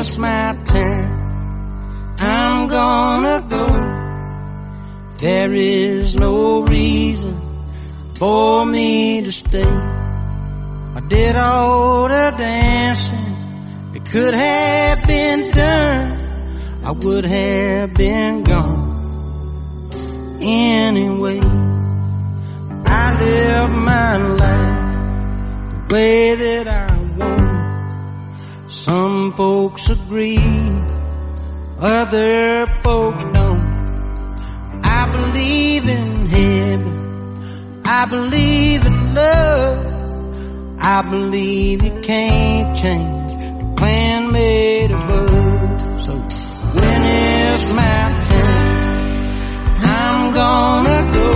It's 0.00 0.16
my 0.16 0.56
turn, 0.64 2.16
I'm 2.20 2.68
gonna 2.68 3.46
go. 3.50 3.66
There 5.18 5.52
is 5.52 6.14
no 6.14 6.62
reason 6.62 7.36
for 8.16 8.64
me 8.64 9.20
to 9.22 9.30
stay. 9.30 9.62
I 9.62 11.00
did 11.06 11.36
all 11.36 12.08
the 12.08 12.34
dancing 12.38 13.92
that 13.92 14.10
could 14.10 14.32
have 14.32 15.06
been 15.06 15.50
done. 15.50 16.82
I 16.82 16.92
would 16.92 17.26
have 17.26 17.92
been 17.92 18.42
gone 18.42 19.90
anyway. 20.40 21.40
I 22.86 23.04
live 23.20 23.70
my 23.70 24.16
life 24.16 24.94
the 25.88 25.94
way 25.94 26.34
that 26.36 26.68
I 26.68 26.86
want. 27.18 27.49
Some 28.70 29.33
folks 29.33 29.88
agree, 29.90 30.38
other 31.80 32.68
folks 32.85 33.24
don't. 33.35 34.80
I 34.85 35.11
believe 35.11 35.88
in 35.88 36.26
heaven. 36.26 37.83
I 37.85 38.04
believe 38.06 38.87
in 38.87 39.12
love. 39.12 39.87
I 40.78 41.02
believe 41.02 41.83
you 41.83 42.00
can't 42.00 42.76
change 42.78 43.30
the 43.33 43.74
plan 43.76 44.30
made 44.30 44.92
above. 44.92 46.04
So 46.04 46.12
when 46.78 47.02
it's 47.02 47.72
my 47.72 48.18
turn, 48.20 49.26
I'm 49.83 50.33
gonna 50.33 51.12
go. 51.12 51.33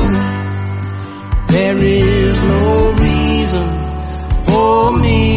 There 1.53 1.79
is 1.83 2.43
no 2.43 2.93
reason 2.93 4.47
for 4.47 4.93
me. 5.01 5.34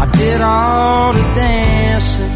I 0.00 0.06
did 0.06 0.40
all 0.40 1.12
the 1.12 1.26
dancing 1.36 2.32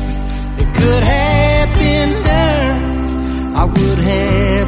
that 0.57 0.75
could 0.77 1.03
have 1.03 1.75
been 1.79 2.13
done. 2.23 3.57
I 3.57 3.65
would 3.65 4.01
have 4.07 4.64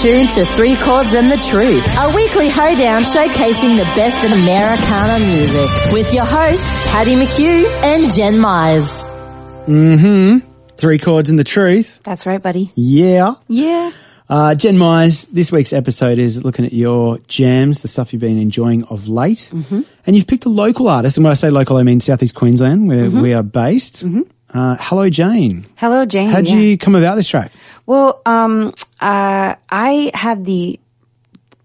tuned 0.00 0.30
to 0.30 0.46
Three 0.56 0.76
Chords 0.76 1.14
and 1.14 1.30
the 1.30 1.36
Truth, 1.36 1.84
a 1.98 2.14
weekly 2.16 2.48
hoedown 2.48 3.02
showcasing 3.02 3.76
the 3.76 3.84
best 3.96 4.16
in 4.24 4.32
Americana 4.32 5.18
music 5.18 5.92
with 5.92 6.14
your 6.14 6.24
hosts, 6.24 6.64
Paddy 6.88 7.14
McHugh 7.16 7.66
and 7.84 8.10
Jen 8.12 8.34
Mize. 8.34 8.88
Mm-hmm. 9.66 10.48
Three 10.78 10.98
chords 10.98 11.28
and 11.28 11.38
the 11.38 11.44
truth. 11.44 12.00
That's 12.02 12.24
right, 12.24 12.42
buddy. 12.42 12.72
Yeah. 12.74 13.34
Yeah. 13.48 13.92
Uh, 14.28 14.54
Jen 14.54 14.76
Mize, 14.76 15.26
this 15.30 15.52
week's 15.52 15.72
episode 15.74 16.18
is 16.18 16.44
looking 16.44 16.64
at 16.64 16.72
your 16.72 17.18
jams, 17.28 17.82
the 17.82 17.88
stuff 17.88 18.12
you've 18.12 18.20
been 18.20 18.38
enjoying 18.38 18.84
of 18.84 19.06
late. 19.08 19.50
Mm-hmm. 19.52 19.82
And 20.06 20.16
you've 20.16 20.26
picked 20.26 20.46
a 20.46 20.50
local 20.50 20.88
artist. 20.88 21.18
And 21.18 21.24
when 21.24 21.30
I 21.32 21.34
say 21.34 21.50
local, 21.50 21.76
I 21.76 21.82
mean 21.82 22.00
Southeast 22.00 22.34
Queensland, 22.34 22.88
where 22.88 23.10
we 23.10 23.34
are 23.34 23.42
based. 23.42 24.04
Uh, 24.52 24.76
Hello, 24.80 25.10
Jane. 25.10 25.66
Hello, 25.76 26.04
Jane. 26.06 26.28
How'd 26.30 26.48
Yeah. 26.48 26.56
you 26.56 26.78
come 26.78 26.94
about 26.94 27.16
this 27.16 27.28
track? 27.28 27.52
Well, 27.90 28.22
um, 28.24 28.72
uh, 29.00 29.56
I 29.68 30.12
had 30.14 30.44
the 30.44 30.78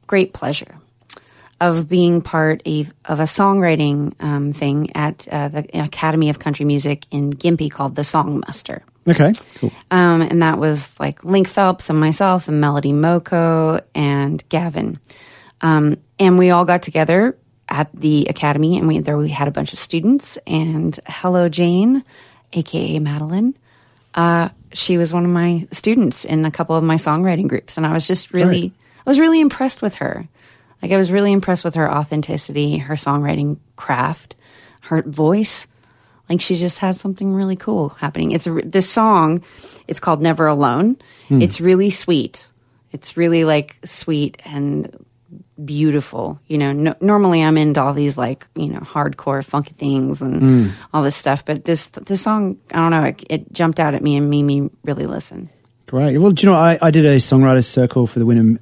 great 0.07 0.33
pleasure 0.33 0.75
of 1.61 1.87
being 1.87 2.21
part 2.23 2.63
of, 2.65 2.91
of 3.05 3.19
a 3.19 3.25
songwriting 3.25 4.15
um, 4.19 4.51
thing 4.51 4.95
at 4.95 5.27
uh, 5.27 5.49
the 5.49 5.79
Academy 5.79 6.31
of 6.31 6.39
Country 6.39 6.65
Music 6.65 7.05
in 7.11 7.31
Gympie 7.31 7.69
called 7.69 7.93
the 7.93 8.01
Songmaster. 8.01 8.81
Okay, 9.07 9.33
cool. 9.59 9.71
Um, 9.91 10.23
and 10.23 10.41
that 10.41 10.57
was 10.57 10.99
like 10.99 11.23
Link 11.23 11.47
Phelps 11.47 11.91
and 11.91 11.99
myself 11.99 12.47
and 12.47 12.59
Melody 12.59 12.91
Moko 12.91 13.81
and 13.93 14.43
Gavin. 14.49 14.99
Um, 15.61 15.97
and 16.17 16.39
we 16.39 16.49
all 16.49 16.65
got 16.65 16.81
together 16.81 17.37
at 17.69 17.91
the 17.93 18.25
academy 18.31 18.79
and 18.79 18.87
we 18.87 18.97
there 18.97 19.15
we 19.15 19.29
had 19.29 19.47
a 19.47 19.51
bunch 19.51 19.73
of 19.73 19.77
students 19.77 20.39
and 20.47 20.99
Hello 21.05 21.49
Jane, 21.49 22.03
aka 22.51 22.97
Madeline. 22.97 23.55
Uh, 24.15 24.49
she 24.75 24.97
was 24.97 25.13
one 25.13 25.25
of 25.25 25.31
my 25.31 25.67
students 25.71 26.25
in 26.25 26.45
a 26.45 26.51
couple 26.51 26.75
of 26.75 26.83
my 26.83 26.95
songwriting 26.95 27.47
groups 27.47 27.77
and 27.77 27.85
I 27.85 27.93
was 27.93 28.05
just 28.05 28.33
really 28.33 28.61
Right. 28.61 28.71
I 29.05 29.09
was 29.09 29.19
really 29.19 29.39
impressed 29.39 29.81
with 29.81 29.95
her. 29.95 30.27
Like 30.81 30.91
I 30.91 30.97
was 30.97 31.11
really 31.11 31.31
impressed 31.31 31.63
with 31.63 31.75
her 31.75 31.91
authenticity, 31.91 32.77
her 32.77 32.95
songwriting 32.95 33.57
craft, 33.75 34.35
her 34.81 35.01
voice. 35.03 35.67
Like 36.29 36.41
she 36.41 36.55
just 36.55 36.79
has 36.79 36.99
something 36.99 37.33
really 37.33 37.55
cool 37.55 37.89
happening. 37.89 38.31
It's 38.31 38.47
a, 38.47 38.53
this 38.53 38.89
song. 38.89 39.43
It's 39.87 39.99
called 39.99 40.21
"Never 40.21 40.47
Alone." 40.47 40.97
Hmm. 41.27 41.41
It's 41.41 41.61
really 41.61 41.91
sweet. 41.91 42.47
It's 42.91 43.15
really 43.15 43.45
like 43.45 43.77
sweet 43.85 44.41
and 44.43 45.05
beautiful. 45.63 46.39
You 46.47 46.57
know, 46.57 46.71
no, 46.71 46.95
normally 47.01 47.43
I'm 47.43 47.57
into 47.57 47.81
all 47.81 47.93
these 47.93 48.17
like 48.17 48.47
you 48.55 48.67
know 48.67 48.79
hardcore 48.79 49.43
funky 49.43 49.73
things 49.73 50.21
and 50.21 50.41
mm. 50.41 50.71
all 50.93 51.03
this 51.03 51.15
stuff, 51.15 51.45
but 51.45 51.65
this 51.65 51.87
this 51.87 52.21
song, 52.21 52.57
I 52.71 52.77
don't 52.77 52.91
know, 52.91 53.03
it, 53.03 53.23
it 53.29 53.53
jumped 53.53 53.79
out 53.79 53.93
at 53.93 54.03
me 54.03 54.15
and 54.15 54.29
made 54.29 54.43
me 54.43 54.69
really 54.83 55.05
listen. 55.05 55.49
Great. 55.87 56.17
Well, 56.17 56.31
do 56.31 56.45
you 56.45 56.51
know, 56.51 56.57
I, 56.57 56.79
I 56.81 56.91
did 56.91 57.05
a 57.05 57.17
songwriters 57.17 57.65
circle 57.65 58.07
for 58.07 58.17
the 58.19 58.25
Wynnum 58.25 58.59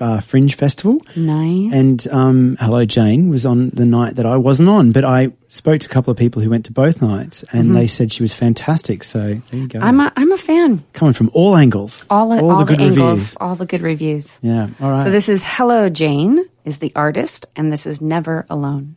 uh, 0.00 0.20
Fringe 0.20 0.54
Festival. 0.54 1.00
Nice. 1.16 1.72
And 1.72 2.06
um, 2.12 2.56
Hello 2.60 2.84
Jane 2.84 3.28
was 3.28 3.46
on 3.46 3.70
the 3.70 3.84
night 3.86 4.16
that 4.16 4.26
I 4.26 4.36
wasn't 4.36 4.68
on, 4.68 4.92
but 4.92 5.04
I 5.04 5.32
spoke 5.48 5.80
to 5.80 5.88
a 5.88 5.92
couple 5.92 6.10
of 6.10 6.16
people 6.16 6.42
who 6.42 6.50
went 6.50 6.64
to 6.66 6.72
both 6.72 7.00
nights, 7.00 7.44
and 7.52 7.74
they 7.74 7.86
said 7.86 8.12
she 8.12 8.22
was 8.22 8.34
fantastic. 8.34 9.04
So 9.04 9.18
there 9.20 9.60
you 9.60 9.68
go. 9.68 9.78
Mm-hmm. 9.78 9.88
I'm 9.88 10.00
a, 10.00 10.12
I'm 10.16 10.32
a 10.32 10.38
fan. 10.38 10.82
coming 10.92 11.12
from 11.14 11.30
all 11.34 11.56
angles, 11.56 12.06
All, 12.10 12.28
the 12.30 12.42
all, 12.42 12.58
the, 12.58 12.64
good 12.64 12.80
angles, 12.80 12.98
reviews. 12.98 13.36
all 13.36 13.54
the 13.54 13.66
good 13.66 13.82
reviews. 13.82 14.38
Yeah. 14.42 14.68
All 14.80 14.90
right. 14.90 15.02
So 15.04 15.10
this 15.10 15.28
is 15.28 15.42
Hello 15.44 15.88
Jane 15.88 16.44
is 16.64 16.78
the 16.78 16.92
artist, 16.96 17.46
and 17.56 17.72
this 17.72 17.86
is 17.86 18.00
Never 18.00 18.46
Alone. 18.50 18.96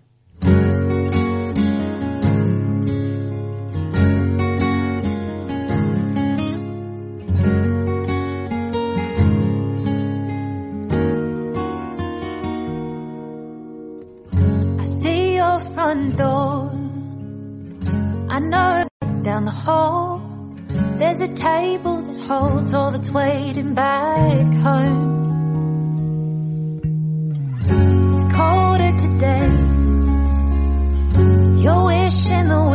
Front 15.88 16.18
door. 16.18 16.70
I 18.30 18.40
know 18.40 18.86
down 19.24 19.46
the 19.46 19.58
hall. 19.66 20.22
There's 21.00 21.22
a 21.22 21.30
table 21.34 22.02
that 22.02 22.20
holds 22.26 22.74
all 22.74 22.92
that's 22.92 23.10
waiting 23.10 23.74
back 23.74 24.48
home. 24.68 25.00
It's 28.16 28.26
colder 28.36 28.94
today. 29.06 29.48
You're 31.64 31.86
wishing 31.86 32.48
the 32.50 32.67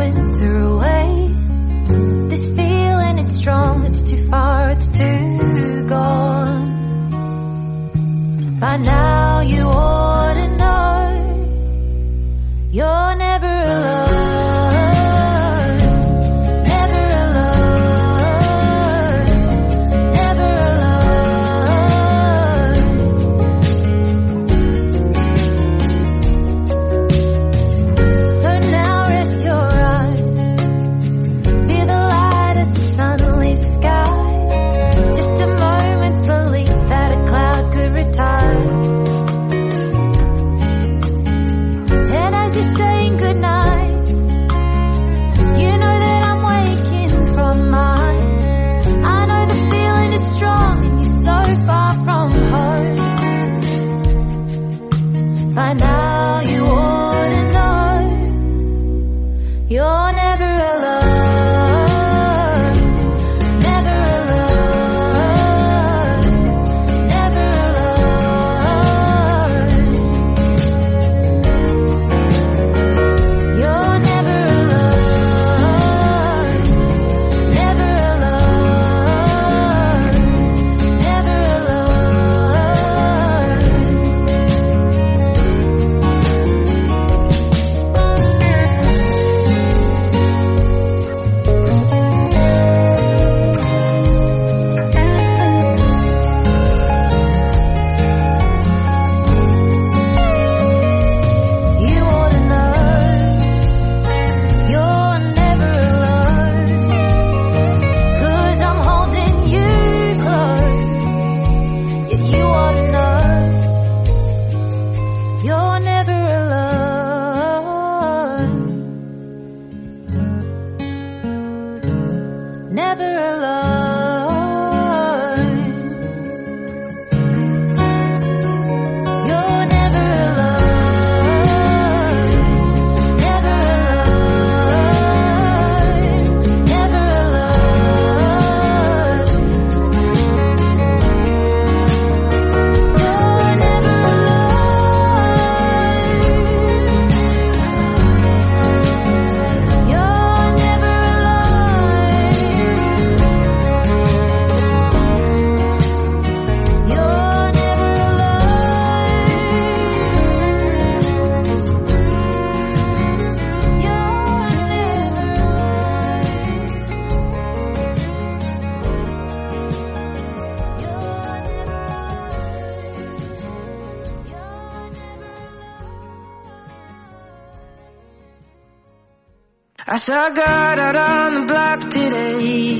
I 180.23 180.29
God 180.29 180.79
out 180.79 180.95
on 180.95 181.33
the 181.35 181.41
block 181.51 181.79
today. 181.91 182.75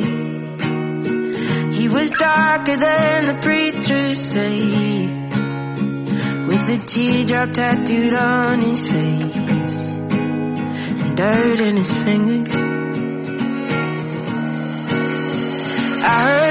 He 1.74 1.90
was 1.90 2.10
darker 2.12 2.78
than 2.78 3.28
the 3.28 3.34
preachers 3.42 4.18
say. 4.18 5.08
With 6.48 6.70
a 6.70 6.78
teardrop 6.88 7.52
tattooed 7.52 8.14
on 8.14 8.62
his 8.62 8.88
face. 8.88 9.76
And 11.04 11.18
dirt 11.18 11.60
in 11.60 11.76
his 11.76 12.02
fingers. 12.02 12.56
I 16.06 16.24
heard 16.24 16.43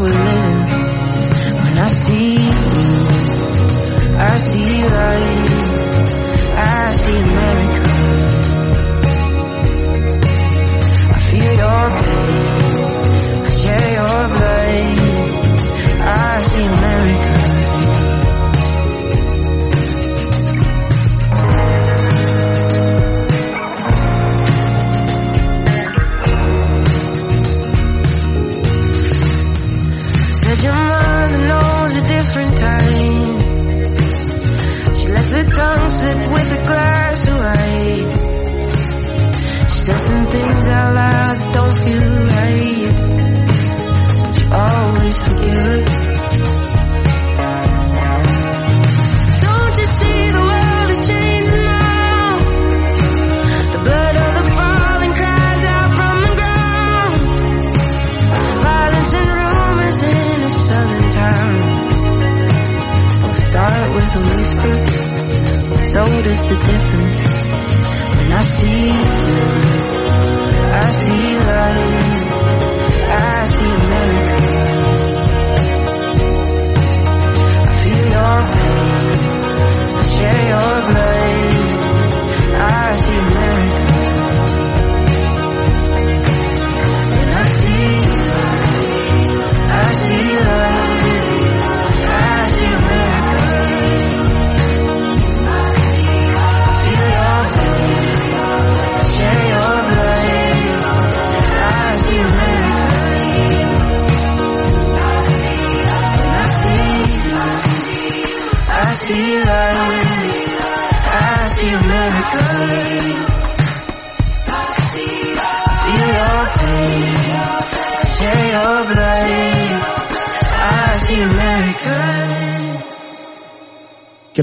world 0.00 0.12
that 0.12 0.26
we're 0.26 0.35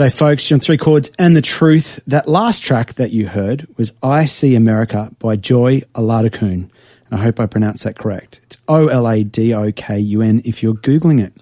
G'day, 0.04 0.18
folks. 0.18 0.49
You're 0.49 0.58
on 0.58 0.60
Three 0.60 0.76
Chords 0.76 1.12
and 1.18 1.34
the 1.34 1.41
Truth. 1.41 2.01
That 2.08 2.28
last 2.28 2.62
track 2.62 2.95
that 2.95 3.12
you 3.12 3.26
heard 3.26 3.66
was 3.78 3.93
I 4.04 4.26
See 4.26 4.54
America 4.54 5.10
by 5.18 5.38
Joy 5.38 5.80
Oladokun. 5.95 6.51
And 6.51 6.70
I 7.10 7.16
hope 7.16 7.39
I 7.39 7.45
pronounced 7.45 7.86
that 7.86 7.97
correct. 7.97 8.41
It's 8.43 8.58
O 8.68 8.88
L 8.88 9.08
A 9.08 9.24
D 9.24 9.54
O 9.54 9.72
K 9.72 9.99
U 9.99 10.22
N 10.22 10.41
if 10.43 10.62
you're 10.62 10.74
Googling 10.74 11.22
it. 11.22 11.34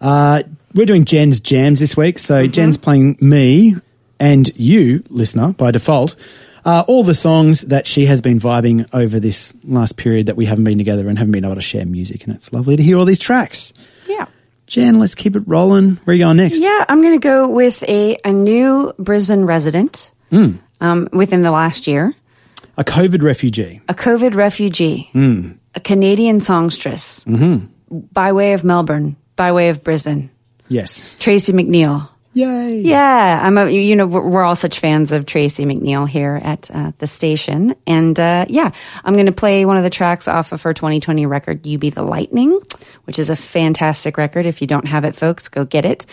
Uh, 0.00 0.44
we're 0.74 0.86
doing 0.86 1.04
Jen's 1.04 1.40
Jams 1.40 1.80
this 1.80 1.96
week. 1.96 2.20
So 2.20 2.46
Jen's 2.46 2.76
playing 2.76 3.16
me 3.20 3.74
and 4.20 4.48
you, 4.56 5.02
listener, 5.10 5.52
by 5.52 5.72
default, 5.72 6.14
uh, 6.64 6.84
all 6.86 7.02
the 7.02 7.14
songs 7.14 7.62
that 7.62 7.88
she 7.88 8.06
has 8.06 8.20
been 8.20 8.38
vibing 8.38 8.88
over 8.92 9.18
this 9.18 9.56
last 9.64 9.96
period 9.96 10.26
that 10.26 10.36
we 10.36 10.46
haven't 10.46 10.62
been 10.62 10.78
together 10.78 11.08
and 11.08 11.18
haven't 11.18 11.32
been 11.32 11.44
able 11.44 11.56
to 11.56 11.60
share 11.60 11.84
music. 11.84 12.26
And 12.26 12.32
it's 12.36 12.52
lovely 12.52 12.76
to 12.76 12.82
hear 12.82 12.96
all 12.96 13.06
these 13.06 13.18
tracks. 13.18 13.72
Jen, 14.66 14.98
let's 14.98 15.14
keep 15.14 15.36
it 15.36 15.42
rolling. 15.46 15.96
Where 16.04 16.12
are 16.12 16.16
you 16.16 16.24
going 16.24 16.36
next? 16.38 16.62
Yeah, 16.62 16.84
I'm 16.88 17.02
going 17.02 17.18
to 17.18 17.22
go 17.22 17.48
with 17.48 17.82
a, 17.88 18.16
a 18.24 18.32
new 18.32 18.92
Brisbane 18.98 19.44
resident 19.44 20.10
hmm. 20.30 20.56
um, 20.80 21.08
within 21.12 21.42
the 21.42 21.50
last 21.50 21.86
year, 21.86 22.14
A 22.78 22.84
COVID 22.84 23.22
refugee. 23.22 23.80
a 23.88 23.94
COVID 23.94 24.34
refugee, 24.34 25.10
hmm. 25.12 25.52
a 25.74 25.80
Canadian 25.80 26.40
songstress 26.40 27.24
mm-hmm. 27.24 27.98
by 28.12 28.32
way 28.32 28.54
of 28.54 28.64
Melbourne, 28.64 29.16
by 29.36 29.52
way 29.52 29.68
of 29.68 29.82
Brisbane, 29.82 30.30
Yes. 30.68 31.14
Tracy 31.18 31.52
McNeil. 31.52 32.08
Yay. 32.34 32.80
Yeah, 32.80 33.40
I'm 33.42 33.58
a, 33.58 33.68
you 33.68 33.94
know, 33.94 34.06
we're, 34.06 34.42
all 34.42 34.56
such 34.56 34.80
fans 34.80 35.12
of 35.12 35.26
Tracy 35.26 35.66
McNeil 35.66 36.08
here 36.08 36.40
at 36.42 36.70
uh, 36.70 36.92
the 36.98 37.06
station. 37.06 37.74
And 37.86 38.18
uh, 38.18 38.46
yeah, 38.48 38.70
I'm 39.04 39.14
going 39.14 39.26
to 39.26 39.32
play 39.32 39.66
one 39.66 39.76
of 39.76 39.82
the 39.82 39.90
tracks 39.90 40.28
off 40.28 40.52
of 40.52 40.62
her 40.62 40.72
2020 40.72 41.26
record, 41.26 41.66
You 41.66 41.78
Be 41.78 41.90
the 41.90 42.02
Lightning, 42.02 42.58
which 43.04 43.18
is 43.18 43.28
a 43.28 43.36
fantastic 43.36 44.16
record. 44.16 44.46
If 44.46 44.62
you 44.62 44.66
don't 44.66 44.86
have 44.86 45.04
it, 45.04 45.14
folks, 45.14 45.48
go 45.48 45.66
get 45.66 45.84
it. 45.84 46.06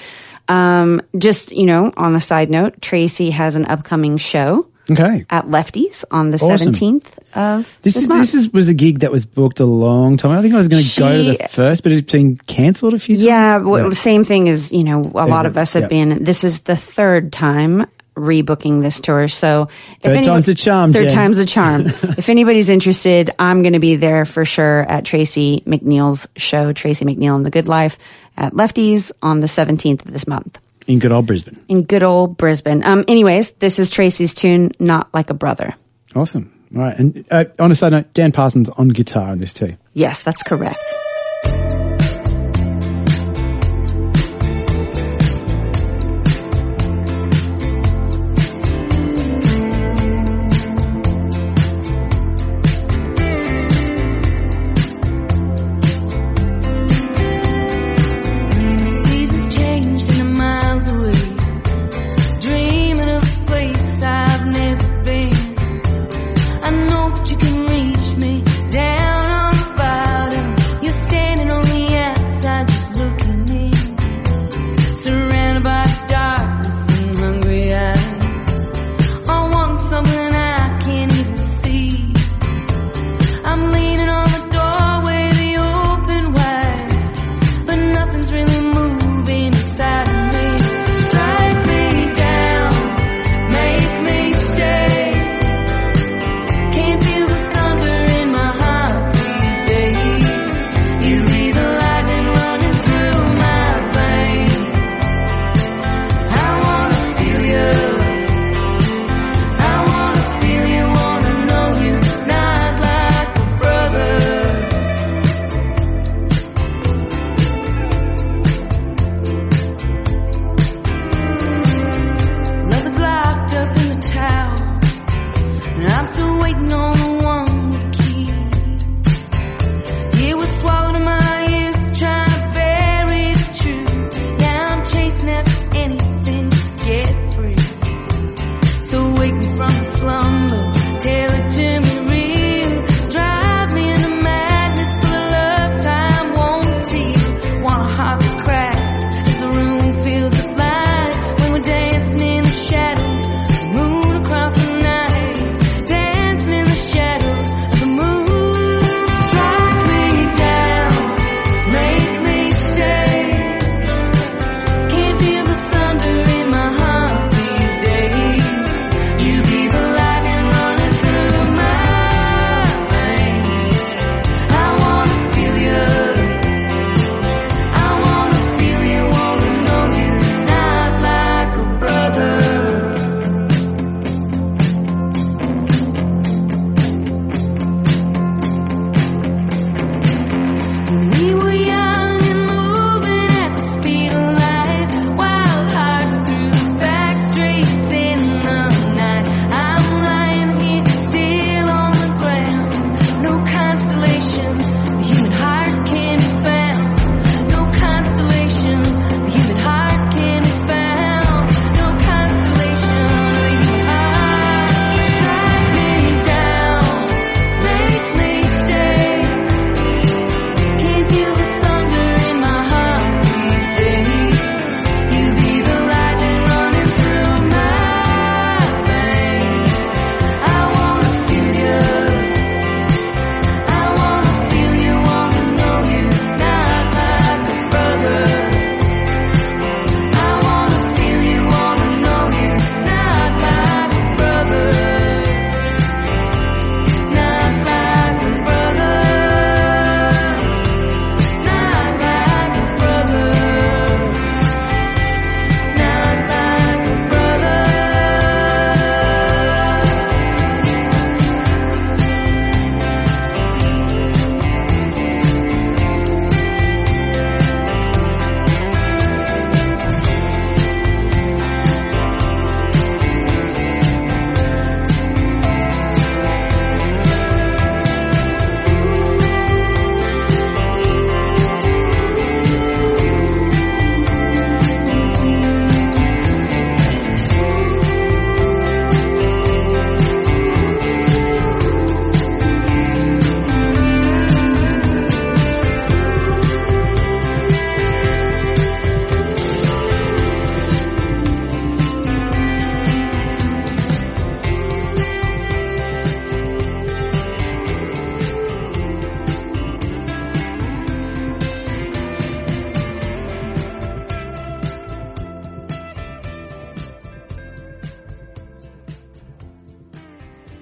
Um, 0.50 1.02
just, 1.18 1.52
you 1.54 1.66
know, 1.66 1.94
on 1.96 2.16
a 2.16 2.20
side 2.20 2.50
note, 2.50 2.82
Tracy 2.82 3.30
has 3.30 3.56
an 3.56 3.66
upcoming 3.66 4.18
show 4.18 4.68
Okay. 4.90 5.26
at 5.30 5.46
Lefties 5.46 6.04
on 6.12 6.32
the 6.32 6.38
Awesome. 6.38 6.74
17th 6.74 7.18
of 7.34 7.80
This, 7.82 7.94
this, 7.94 8.04
is, 8.04 8.08
month. 8.08 8.22
this 8.22 8.34
is, 8.34 8.54
was 8.54 8.70
a 8.70 8.74
gig 8.74 9.00
that 9.00 9.12
was 9.12 9.26
booked 9.26 9.60
a 9.60 9.66
long 9.66 10.18
time. 10.18 10.38
I 10.38 10.42
think 10.42 10.54
I 10.54 10.58
was 10.58 10.68
going 10.68 10.84
to 10.84 11.00
go 11.00 11.18
to 11.18 11.24
the 11.38 11.48
first, 11.50 11.84
but 11.84 11.92
it's 11.92 12.12
been 12.12 12.38
cancelled 12.38 12.94
a 12.94 13.00
few 13.00 13.16
times. 13.16 13.24
Yeah, 13.24 13.58
well, 13.58 13.90
the 13.90 13.96
same 13.96 14.24
thing 14.24 14.50
as 14.50 14.72
you 14.72 14.84
know. 14.84 15.02
A 15.16 15.28
lot 15.28 15.46
of 15.46 15.58
us 15.58 15.74
have 15.74 15.84
yeah. 15.84 15.90
been. 15.90 16.24
This 16.24 16.44
is 16.44 16.62
the 16.62 16.76
third 16.76 17.32
time 17.32 17.86
rebooking 18.16 18.82
this 18.82 19.00
tour. 19.00 19.28
So 19.28 19.70
if 19.92 20.02
Third 20.02 20.24
time's 20.24 20.48
a 20.48 20.56
charm, 20.56 20.94
Third 20.94 21.06
Jen. 21.06 21.14
time's 21.14 21.40
a 21.40 21.46
charm. 21.46 21.86
if 21.86 22.30
anybody's 22.30 22.70
interested, 22.70 23.32
I'm 23.40 23.62
going 23.62 23.74
to 23.74 23.80
be 23.80 23.96
there 23.96 24.26
for 24.26 24.46
sure 24.46 24.82
at 24.82 25.06
Tracy 25.06 25.64
McNeil's 25.66 26.28
show, 26.36 26.74
Tracy 26.74 27.06
McNeil 27.06 27.36
and 27.36 27.46
the 27.46 27.52
Good 27.52 27.68
Life 27.68 27.98
at 28.38 28.54
Lefties 28.54 29.12
on 29.22 29.40
the 29.40 29.48
17th 29.48 30.06
of 30.06 30.12
this 30.12 30.28
month 30.28 30.60
in 30.90 31.00
good 31.00 31.14
old 31.14 31.26
Brisbane. 31.26 31.58
in 31.70 31.84
good 31.84 32.04
old 32.04 32.36
Brisbane. 32.36 32.84
Um, 32.84 33.06
anyways, 33.08 33.52
this 33.52 33.80
is 33.80 33.90
Tracy's 33.90 34.36
tune, 34.36 34.72
"Not 34.80 35.08
Like 35.14 35.30
a 35.30 35.34
Brother." 35.34 35.76
Awesome. 36.16 36.52
All 36.76 36.82
right. 36.82 36.98
And 37.00 37.26
uh, 37.32 37.46
on 37.60 37.72
a 37.72 37.76
side 37.76 37.94
note, 37.94 38.14
Dan 38.14 38.32
Parsons 38.32 38.70
on 38.70 38.90
guitar 38.90 39.32
in 39.32 39.40
this 39.40 39.54
too. 39.54 39.78
Yes, 39.94 40.22
that's 40.22 40.44
correct. 40.44 40.84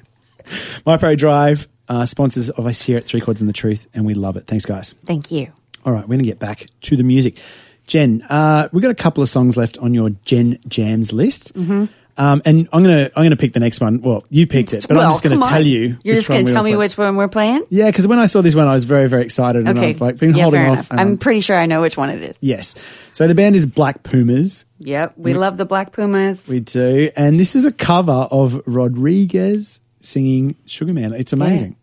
MyPro 0.86 1.16
Drive 1.16 1.68
uh, 1.88 2.06
sponsors 2.06 2.50
of 2.50 2.66
us 2.66 2.82
here 2.82 2.96
at 2.98 3.04
Three 3.04 3.20
Chords 3.20 3.40
and 3.40 3.48
the 3.48 3.52
Truth, 3.54 3.86
and 3.94 4.04
we 4.06 4.14
love 4.14 4.36
it. 4.36 4.46
Thanks, 4.46 4.64
guys. 4.64 4.94
Thank 5.06 5.30
you. 5.30 5.52
All 5.84 5.92
right, 5.92 6.02
we're 6.02 6.08
going 6.16 6.18
to 6.20 6.24
get 6.24 6.38
back 6.38 6.66
to 6.82 6.96
the 6.96 7.04
music. 7.04 7.38
Jen, 7.86 8.22
uh, 8.30 8.68
we've 8.72 8.82
got 8.82 8.90
a 8.90 8.94
couple 8.94 9.22
of 9.22 9.28
songs 9.28 9.56
left 9.58 9.76
on 9.78 9.92
your 9.92 10.10
Jen 10.24 10.58
Jams 10.66 11.12
list. 11.12 11.52
Mm-hmm. 11.54 11.84
Um, 12.16 12.42
and 12.46 12.68
I'm 12.72 12.84
gonna 12.84 13.10
I'm 13.16 13.24
gonna 13.24 13.34
pick 13.36 13.54
the 13.54 13.60
next 13.60 13.80
one. 13.80 14.00
Well, 14.00 14.22
you 14.30 14.46
picked 14.46 14.72
it, 14.72 14.86
but 14.86 14.96
I'm 14.96 15.10
just 15.10 15.24
gonna 15.24 15.40
tell 15.40 15.66
you. 15.66 15.98
You're 16.04 16.14
just 16.14 16.28
gonna 16.28 16.44
tell 16.44 16.62
me 16.62 16.70
playing. 16.70 16.78
which 16.78 16.96
one 16.96 17.16
we're 17.16 17.26
playing? 17.26 17.64
Yeah, 17.70 17.90
because 17.90 18.06
when 18.06 18.20
I 18.20 18.26
saw 18.26 18.40
this 18.40 18.54
one, 18.54 18.68
I 18.68 18.72
was 18.72 18.84
very 18.84 19.08
very 19.08 19.24
excited, 19.24 19.66
and 19.66 19.76
Okay. 19.76 19.90
I've 19.90 20.00
like 20.00 20.18
been 20.18 20.32
yeah, 20.32 20.42
holding 20.44 20.64
off. 20.64 20.92
I'm 20.92 20.98
I'm- 21.00 21.18
pretty 21.18 21.40
sure 21.40 21.58
I 21.58 21.66
know 21.66 21.82
which 21.82 21.96
one 21.96 22.10
it 22.10 22.22
is. 22.22 22.36
yes. 22.40 22.76
So 23.10 23.26
the 23.26 23.34
band 23.34 23.56
is 23.56 23.66
Black 23.66 24.04
Pumas. 24.04 24.64
Yep. 24.78 25.14
We 25.16 25.34
love 25.34 25.56
the 25.56 25.64
Black 25.64 25.90
Pumas. 25.92 26.46
We 26.46 26.60
do, 26.60 27.10
and 27.16 27.38
this 27.38 27.56
is 27.56 27.64
a 27.64 27.72
cover 27.72 28.12
of 28.30 28.62
Rodriguez 28.64 29.80
singing 30.04 30.56
Sugar 30.66 30.92
Man. 30.92 31.12
It's 31.12 31.32
amazing. 31.32 31.76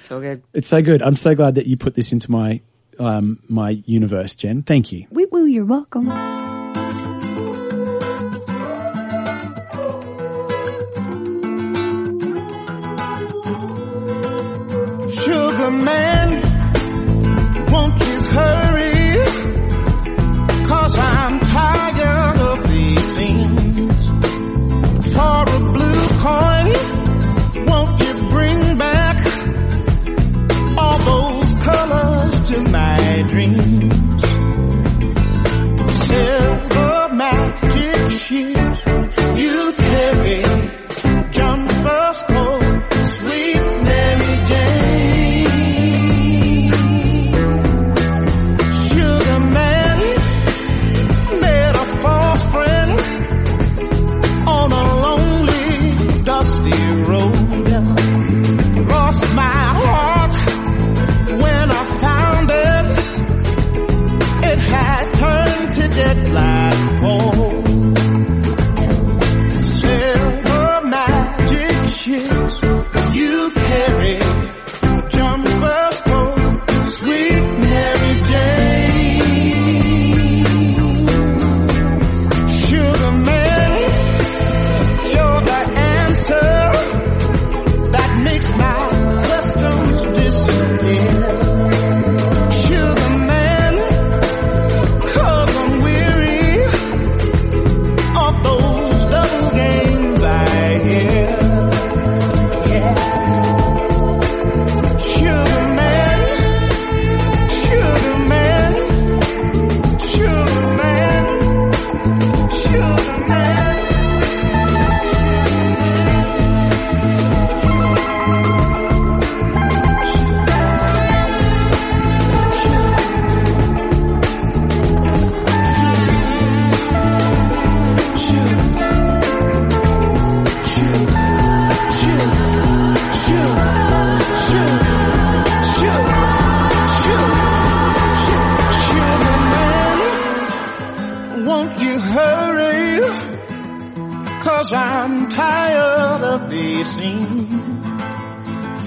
so 0.00 0.20
good. 0.20 0.42
It's 0.54 0.68
so 0.68 0.82
good. 0.82 1.02
I'm 1.02 1.16
so 1.16 1.34
glad 1.34 1.56
that 1.56 1.66
you 1.66 1.76
put 1.76 1.94
this 1.94 2.12
into 2.12 2.30
my 2.30 2.60
um, 2.98 3.40
my 3.48 3.82
universe, 3.86 4.34
Jen. 4.34 4.62
Thank 4.62 4.92
you. 4.92 5.06
Wee 5.10 5.26
woo, 5.30 5.44
you're 5.44 5.64
welcome. 5.64 6.06
Sugar 15.08 15.70
man, 15.70 16.45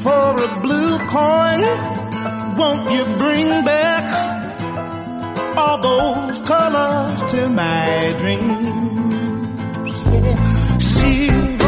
For 0.03 0.43
a 0.43 0.59
blue 0.61 0.97
coin, 1.07 1.61
won't 2.57 2.91
you 2.91 3.03
bring 3.17 3.63
back 3.63 4.05
all 5.57 5.81
those 5.81 6.39
colors 6.41 7.23
to 7.31 7.49
my 7.49 8.15
dreams? 8.19 8.69
Silver 10.83 11.58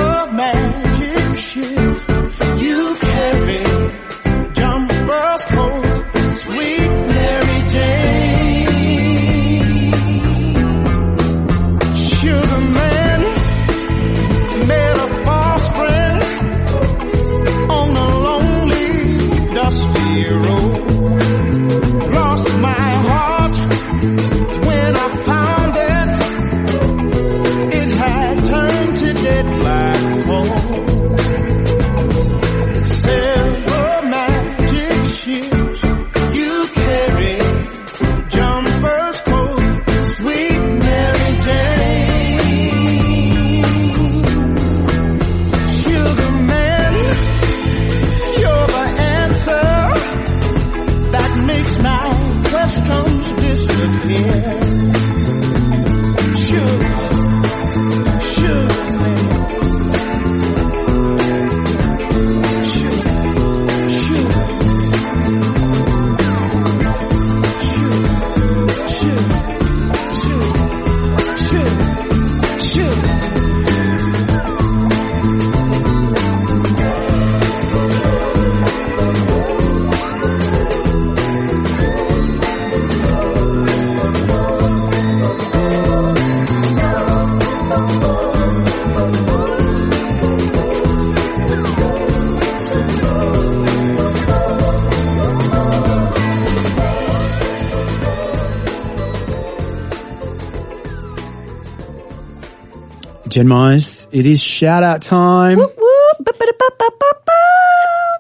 Jen 103.32 103.48
Mize, 103.48 104.10
it 104.12 104.26
is 104.26 104.44
shout 104.44 104.84
out 104.84 105.02
time. 105.02 105.58
Whoop, 105.58 105.78
ba-ba-da-ba-ba-ba-ba. 106.20 107.32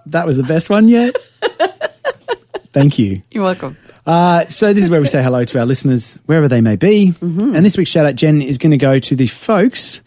That 0.05 0.25
was 0.25 0.37
the 0.37 0.43
best 0.43 0.69
one 0.69 0.87
yet. 0.87 1.17
Thank 2.71 2.97
you. 2.97 3.21
You're 3.29 3.43
welcome. 3.43 3.75
Uh, 4.05 4.45
so 4.45 4.71
this 4.71 4.85
is 4.85 4.89
where 4.89 5.01
we 5.01 5.07
say 5.07 5.21
hello 5.21 5.43
to 5.43 5.59
our 5.59 5.65
listeners, 5.65 6.17
wherever 6.27 6.47
they 6.47 6.61
may 6.61 6.77
be. 6.77 7.13
Mm-hmm. 7.19 7.55
And 7.55 7.65
this 7.65 7.75
week's 7.75 7.89
shout 7.89 8.05
out, 8.05 8.15
Jen, 8.15 8.41
is 8.41 8.57
going 8.57 8.71
to 8.71 8.77
go 8.77 8.99
to 8.99 9.15
the 9.17 9.27
folks 9.27 10.01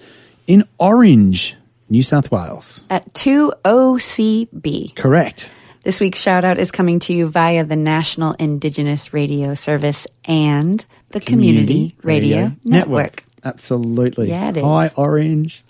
in 0.46 0.64
Orange, 0.78 1.54
New 1.90 2.02
South 2.02 2.32
Wales. 2.32 2.84
At 2.88 3.12
2OCB. 3.12 4.96
Correct. 4.96 5.52
This 5.82 6.00
week's 6.00 6.22
shout 6.22 6.46
out 6.46 6.58
is 6.58 6.72
coming 6.72 6.98
to 7.00 7.12
you 7.12 7.28
via 7.28 7.62
the 7.62 7.76
National 7.76 8.32
Indigenous 8.32 9.12
Radio 9.12 9.52
Service 9.52 10.06
and 10.24 10.82
the 11.08 11.20
Community, 11.20 11.94
Radio, 12.02 12.52
Network. 12.64 13.23
Absolutely. 13.44 14.28
Yeah, 14.30 14.48
it 14.50 14.56
is. 14.58 14.64
Hi, 14.64 14.90
Orange. 14.96 15.64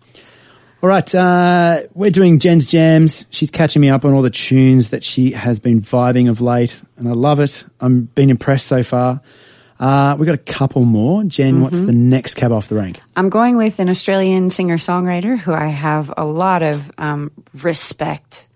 All 0.82 0.88
right, 0.90 1.14
uh, 1.14 1.80
we're 1.94 2.10
doing 2.10 2.38
Jen's 2.38 2.66
Jams. 2.66 3.24
She's 3.30 3.50
catching 3.50 3.80
me 3.80 3.88
up 3.88 4.04
on 4.04 4.12
all 4.12 4.20
the 4.20 4.28
tunes 4.28 4.90
that 4.90 5.02
she 5.02 5.30
has 5.32 5.58
been 5.58 5.80
vibing 5.80 6.28
of 6.28 6.42
late, 6.42 6.78
and 6.98 7.08
I 7.08 7.12
love 7.12 7.40
it. 7.40 7.64
I'm 7.80 8.02
been 8.02 8.28
impressed 8.28 8.66
so 8.66 8.82
far. 8.82 9.22
Uh, 9.80 10.14
we've 10.18 10.26
got 10.26 10.34
a 10.34 10.38
couple 10.52 10.84
more. 10.84 11.24
Jen, 11.24 11.62
what's 11.62 11.78
Mm-hmm. 11.78 11.86
the 11.86 11.92
next 11.94 12.34
cab 12.34 12.52
off 12.52 12.68
the 12.68 12.74
rank? 12.76 13.00
I'm 13.16 13.30
going 13.30 13.56
with 13.56 13.78
an 13.80 13.88
Australian 13.88 14.50
singer 14.50 14.76
songwriter 14.76 15.38
who 15.38 15.52
I 15.54 15.66
have 15.68 16.12
a 16.18 16.24
lot 16.24 16.62
of 16.62 16.92
um, 16.98 17.32
respect 17.54 18.46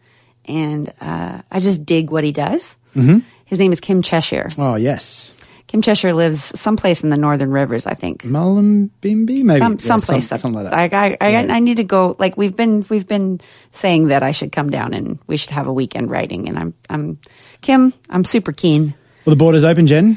and 0.44 0.92
uh, 1.00 1.40
I 1.50 1.60
just 1.60 1.84
dig 1.84 2.10
what 2.10 2.24
he 2.24 2.32
does. 2.32 2.78
Mm-hmm. 2.94 3.18
His 3.46 3.58
name 3.58 3.72
is 3.72 3.80
Kim 3.80 4.00
Cheshire. 4.02 4.48
Oh, 4.58 4.76
yes. 4.76 5.34
Kim 5.68 5.82
Cheshire 5.82 6.12
lives 6.14 6.58
someplace 6.58 7.04
in 7.04 7.10
the 7.10 7.16
Northern 7.16 7.50
Rivers, 7.52 7.86
I 7.86 7.94
think. 7.94 8.22
Mullumbimby, 8.24 9.44
maybe. 9.44 9.58
Some 9.58 9.72
Yeah, 9.72 9.78
someplace 9.78 10.26
some- 10.28 10.38
something 10.38 10.62
like 10.64 10.70
that. 10.70 10.94
I, 10.94 11.16
I, 11.20 11.36
I, 11.36 11.36
I 11.56 11.60
need 11.60 11.76
to 11.76 11.84
go. 11.84 12.16
Like 12.18 12.36
we've 12.36 12.56
been 12.56 12.84
we've 12.88 13.06
been 13.06 13.40
saying 13.72 14.08
that 14.08 14.22
I 14.22 14.32
should 14.32 14.50
come 14.50 14.70
down 14.70 14.94
and 14.94 15.18
we 15.26 15.36
should 15.36 15.50
have 15.50 15.66
a 15.66 15.72
weekend 15.72 16.10
writing. 16.10 16.48
And 16.48 16.58
I'm 16.58 16.74
I'm 16.90 17.18
Kim. 17.60 17.92
I'm 18.10 18.24
super 18.24 18.52
keen. 18.52 18.94
well, 19.24 19.34
the 19.34 19.36
border's 19.36 19.64
open, 19.64 19.86
Jen. 19.86 20.16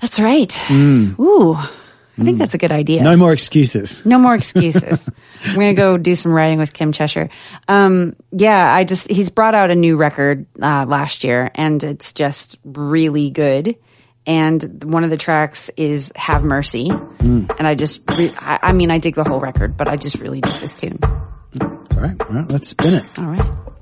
That's 0.00 0.20
right. 0.20 0.52
Ooh, 0.70 1.54
I 1.56 2.22
think 2.22 2.38
that's 2.38 2.54
a 2.54 2.58
good 2.58 2.72
idea. 2.72 3.00
Mm. 3.00 3.04
No 3.04 3.16
more 3.16 3.32
excuses. 3.32 4.04
No 4.04 4.18
more 4.18 4.34
excuses. 4.34 5.08
I'm 5.46 5.54
going 5.54 5.74
to 5.74 5.80
go 5.80 5.96
do 5.96 6.14
some 6.14 6.30
writing 6.32 6.58
with 6.58 6.72
Kim 6.72 6.92
Cheshire. 6.92 7.30
Um, 7.68 8.14
yeah, 8.30 8.72
I 8.74 8.84
just, 8.84 9.08
he's 9.10 9.30
brought 9.30 9.54
out 9.54 9.70
a 9.70 9.74
new 9.74 9.96
record 9.96 10.46
uh, 10.62 10.84
last 10.86 11.24
year 11.24 11.50
and 11.54 11.82
it's 11.82 12.12
just 12.12 12.58
really 12.64 13.30
good. 13.30 13.76
And 14.26 14.82
one 14.84 15.04
of 15.04 15.10
the 15.10 15.16
tracks 15.16 15.70
is 15.76 16.12
Have 16.16 16.44
Mercy. 16.44 16.88
Hmm. 16.88 17.46
And 17.58 17.66
I 17.66 17.74
just, 17.74 18.00
re- 18.16 18.34
I, 18.36 18.58
I 18.62 18.72
mean, 18.72 18.90
I 18.90 18.98
dig 18.98 19.14
the 19.14 19.24
whole 19.24 19.40
record, 19.40 19.76
but 19.76 19.88
I 19.88 19.96
just 19.96 20.18
really 20.18 20.40
dig 20.40 20.60
this 20.60 20.74
tune. 20.74 20.98
All 21.02 22.00
right, 22.00 22.20
all 22.20 22.34
right, 22.34 22.50
let's 22.50 22.68
spin 22.68 22.94
it. 22.94 23.04
All 23.18 23.26
right. 23.26 23.73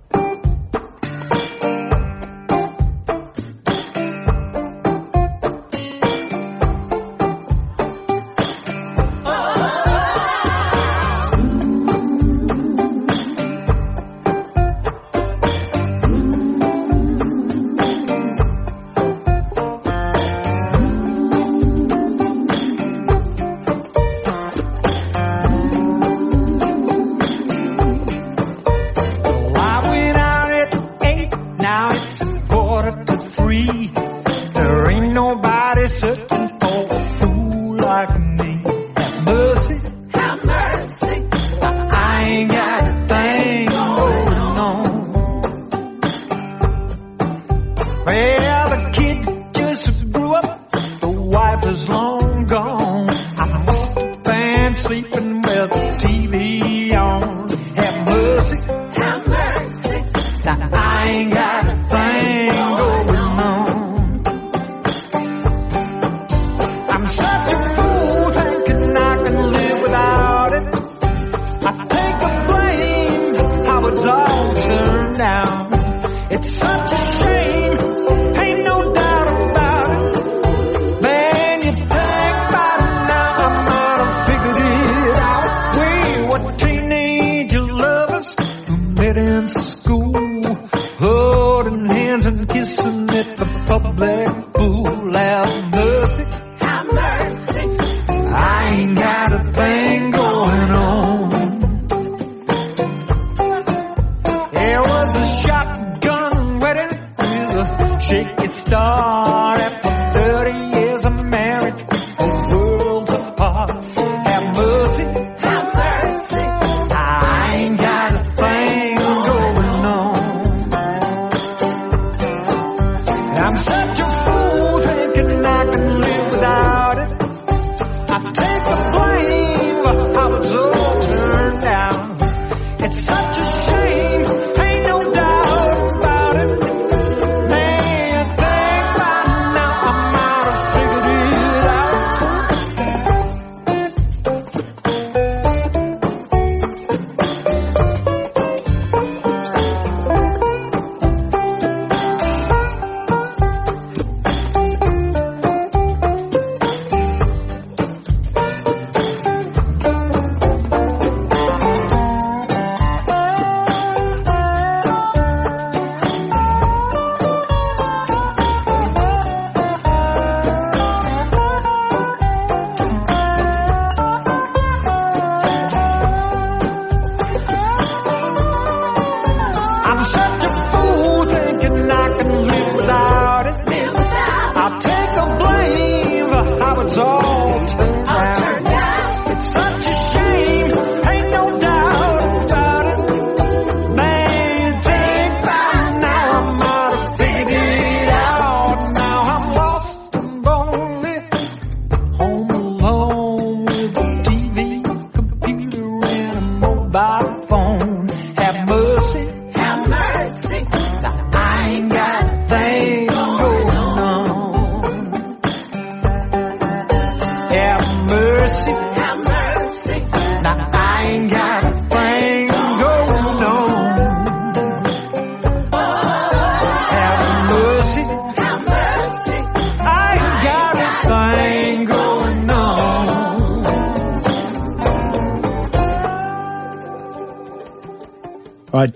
Met 89.02 89.16
in 89.16 89.48
school, 89.48 90.31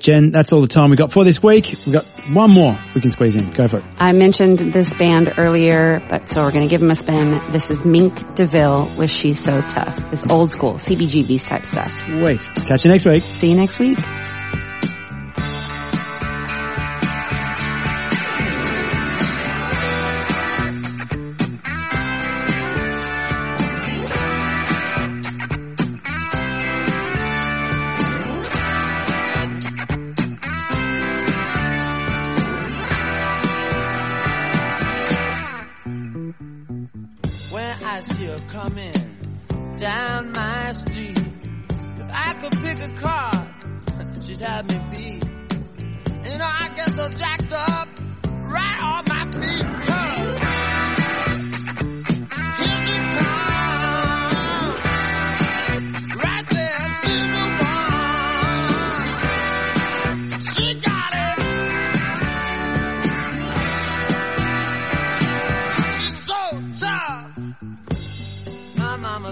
Jen, 0.06 0.30
that's 0.30 0.52
all 0.52 0.60
the 0.60 0.68
time 0.68 0.90
we 0.90 0.96
got 0.96 1.10
for 1.10 1.24
this 1.24 1.42
week. 1.42 1.74
We've 1.84 1.94
got 1.94 2.04
one 2.30 2.52
more 2.52 2.78
we 2.94 3.00
can 3.00 3.10
squeeze 3.10 3.34
in. 3.34 3.50
Go 3.50 3.66
for 3.66 3.78
it. 3.78 3.84
I 3.98 4.12
mentioned 4.12 4.60
this 4.60 4.92
band 4.92 5.34
earlier, 5.36 6.00
but 6.08 6.28
so 6.28 6.44
we're 6.44 6.52
going 6.52 6.62
to 6.62 6.70
give 6.70 6.80
them 6.80 6.92
a 6.92 6.94
spin. 6.94 7.40
This 7.50 7.70
is 7.70 7.84
Mink 7.84 8.36
DeVille 8.36 8.88
with 8.96 9.10
She's 9.10 9.40
So 9.40 9.60
Tough. 9.62 9.98
It's 10.12 10.24
old 10.30 10.52
school, 10.52 10.74
CBGB's 10.74 11.42
type 11.42 11.66
stuff. 11.66 11.88
Sweet. 11.88 12.48
Catch 12.68 12.84
you 12.84 12.90
next 12.92 13.06
week. 13.06 13.24
See 13.24 13.50
you 13.50 13.56
next 13.56 13.80
week. 13.80 13.98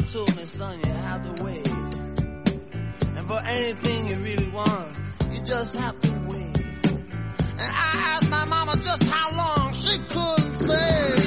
Told 0.06 0.36
me, 0.36 0.44
son, 0.46 0.78
you 0.84 0.92
have 0.92 1.34
to 1.34 1.42
wait. 1.42 1.66
And 1.66 3.26
for 3.26 3.40
anything 3.46 4.06
you 4.10 4.16
really 4.18 4.48
want, 4.48 4.96
you 5.32 5.40
just 5.40 5.74
have 5.76 6.00
to 6.02 6.12
wait. 6.28 6.56
And 6.56 7.60
I 7.60 7.92
asked 7.94 8.28
my 8.28 8.44
mama 8.44 8.76
just 8.76 9.02
how 9.04 9.36
long, 9.36 9.72
she 9.72 9.98
couldn't 10.08 10.56
say. 10.58 11.23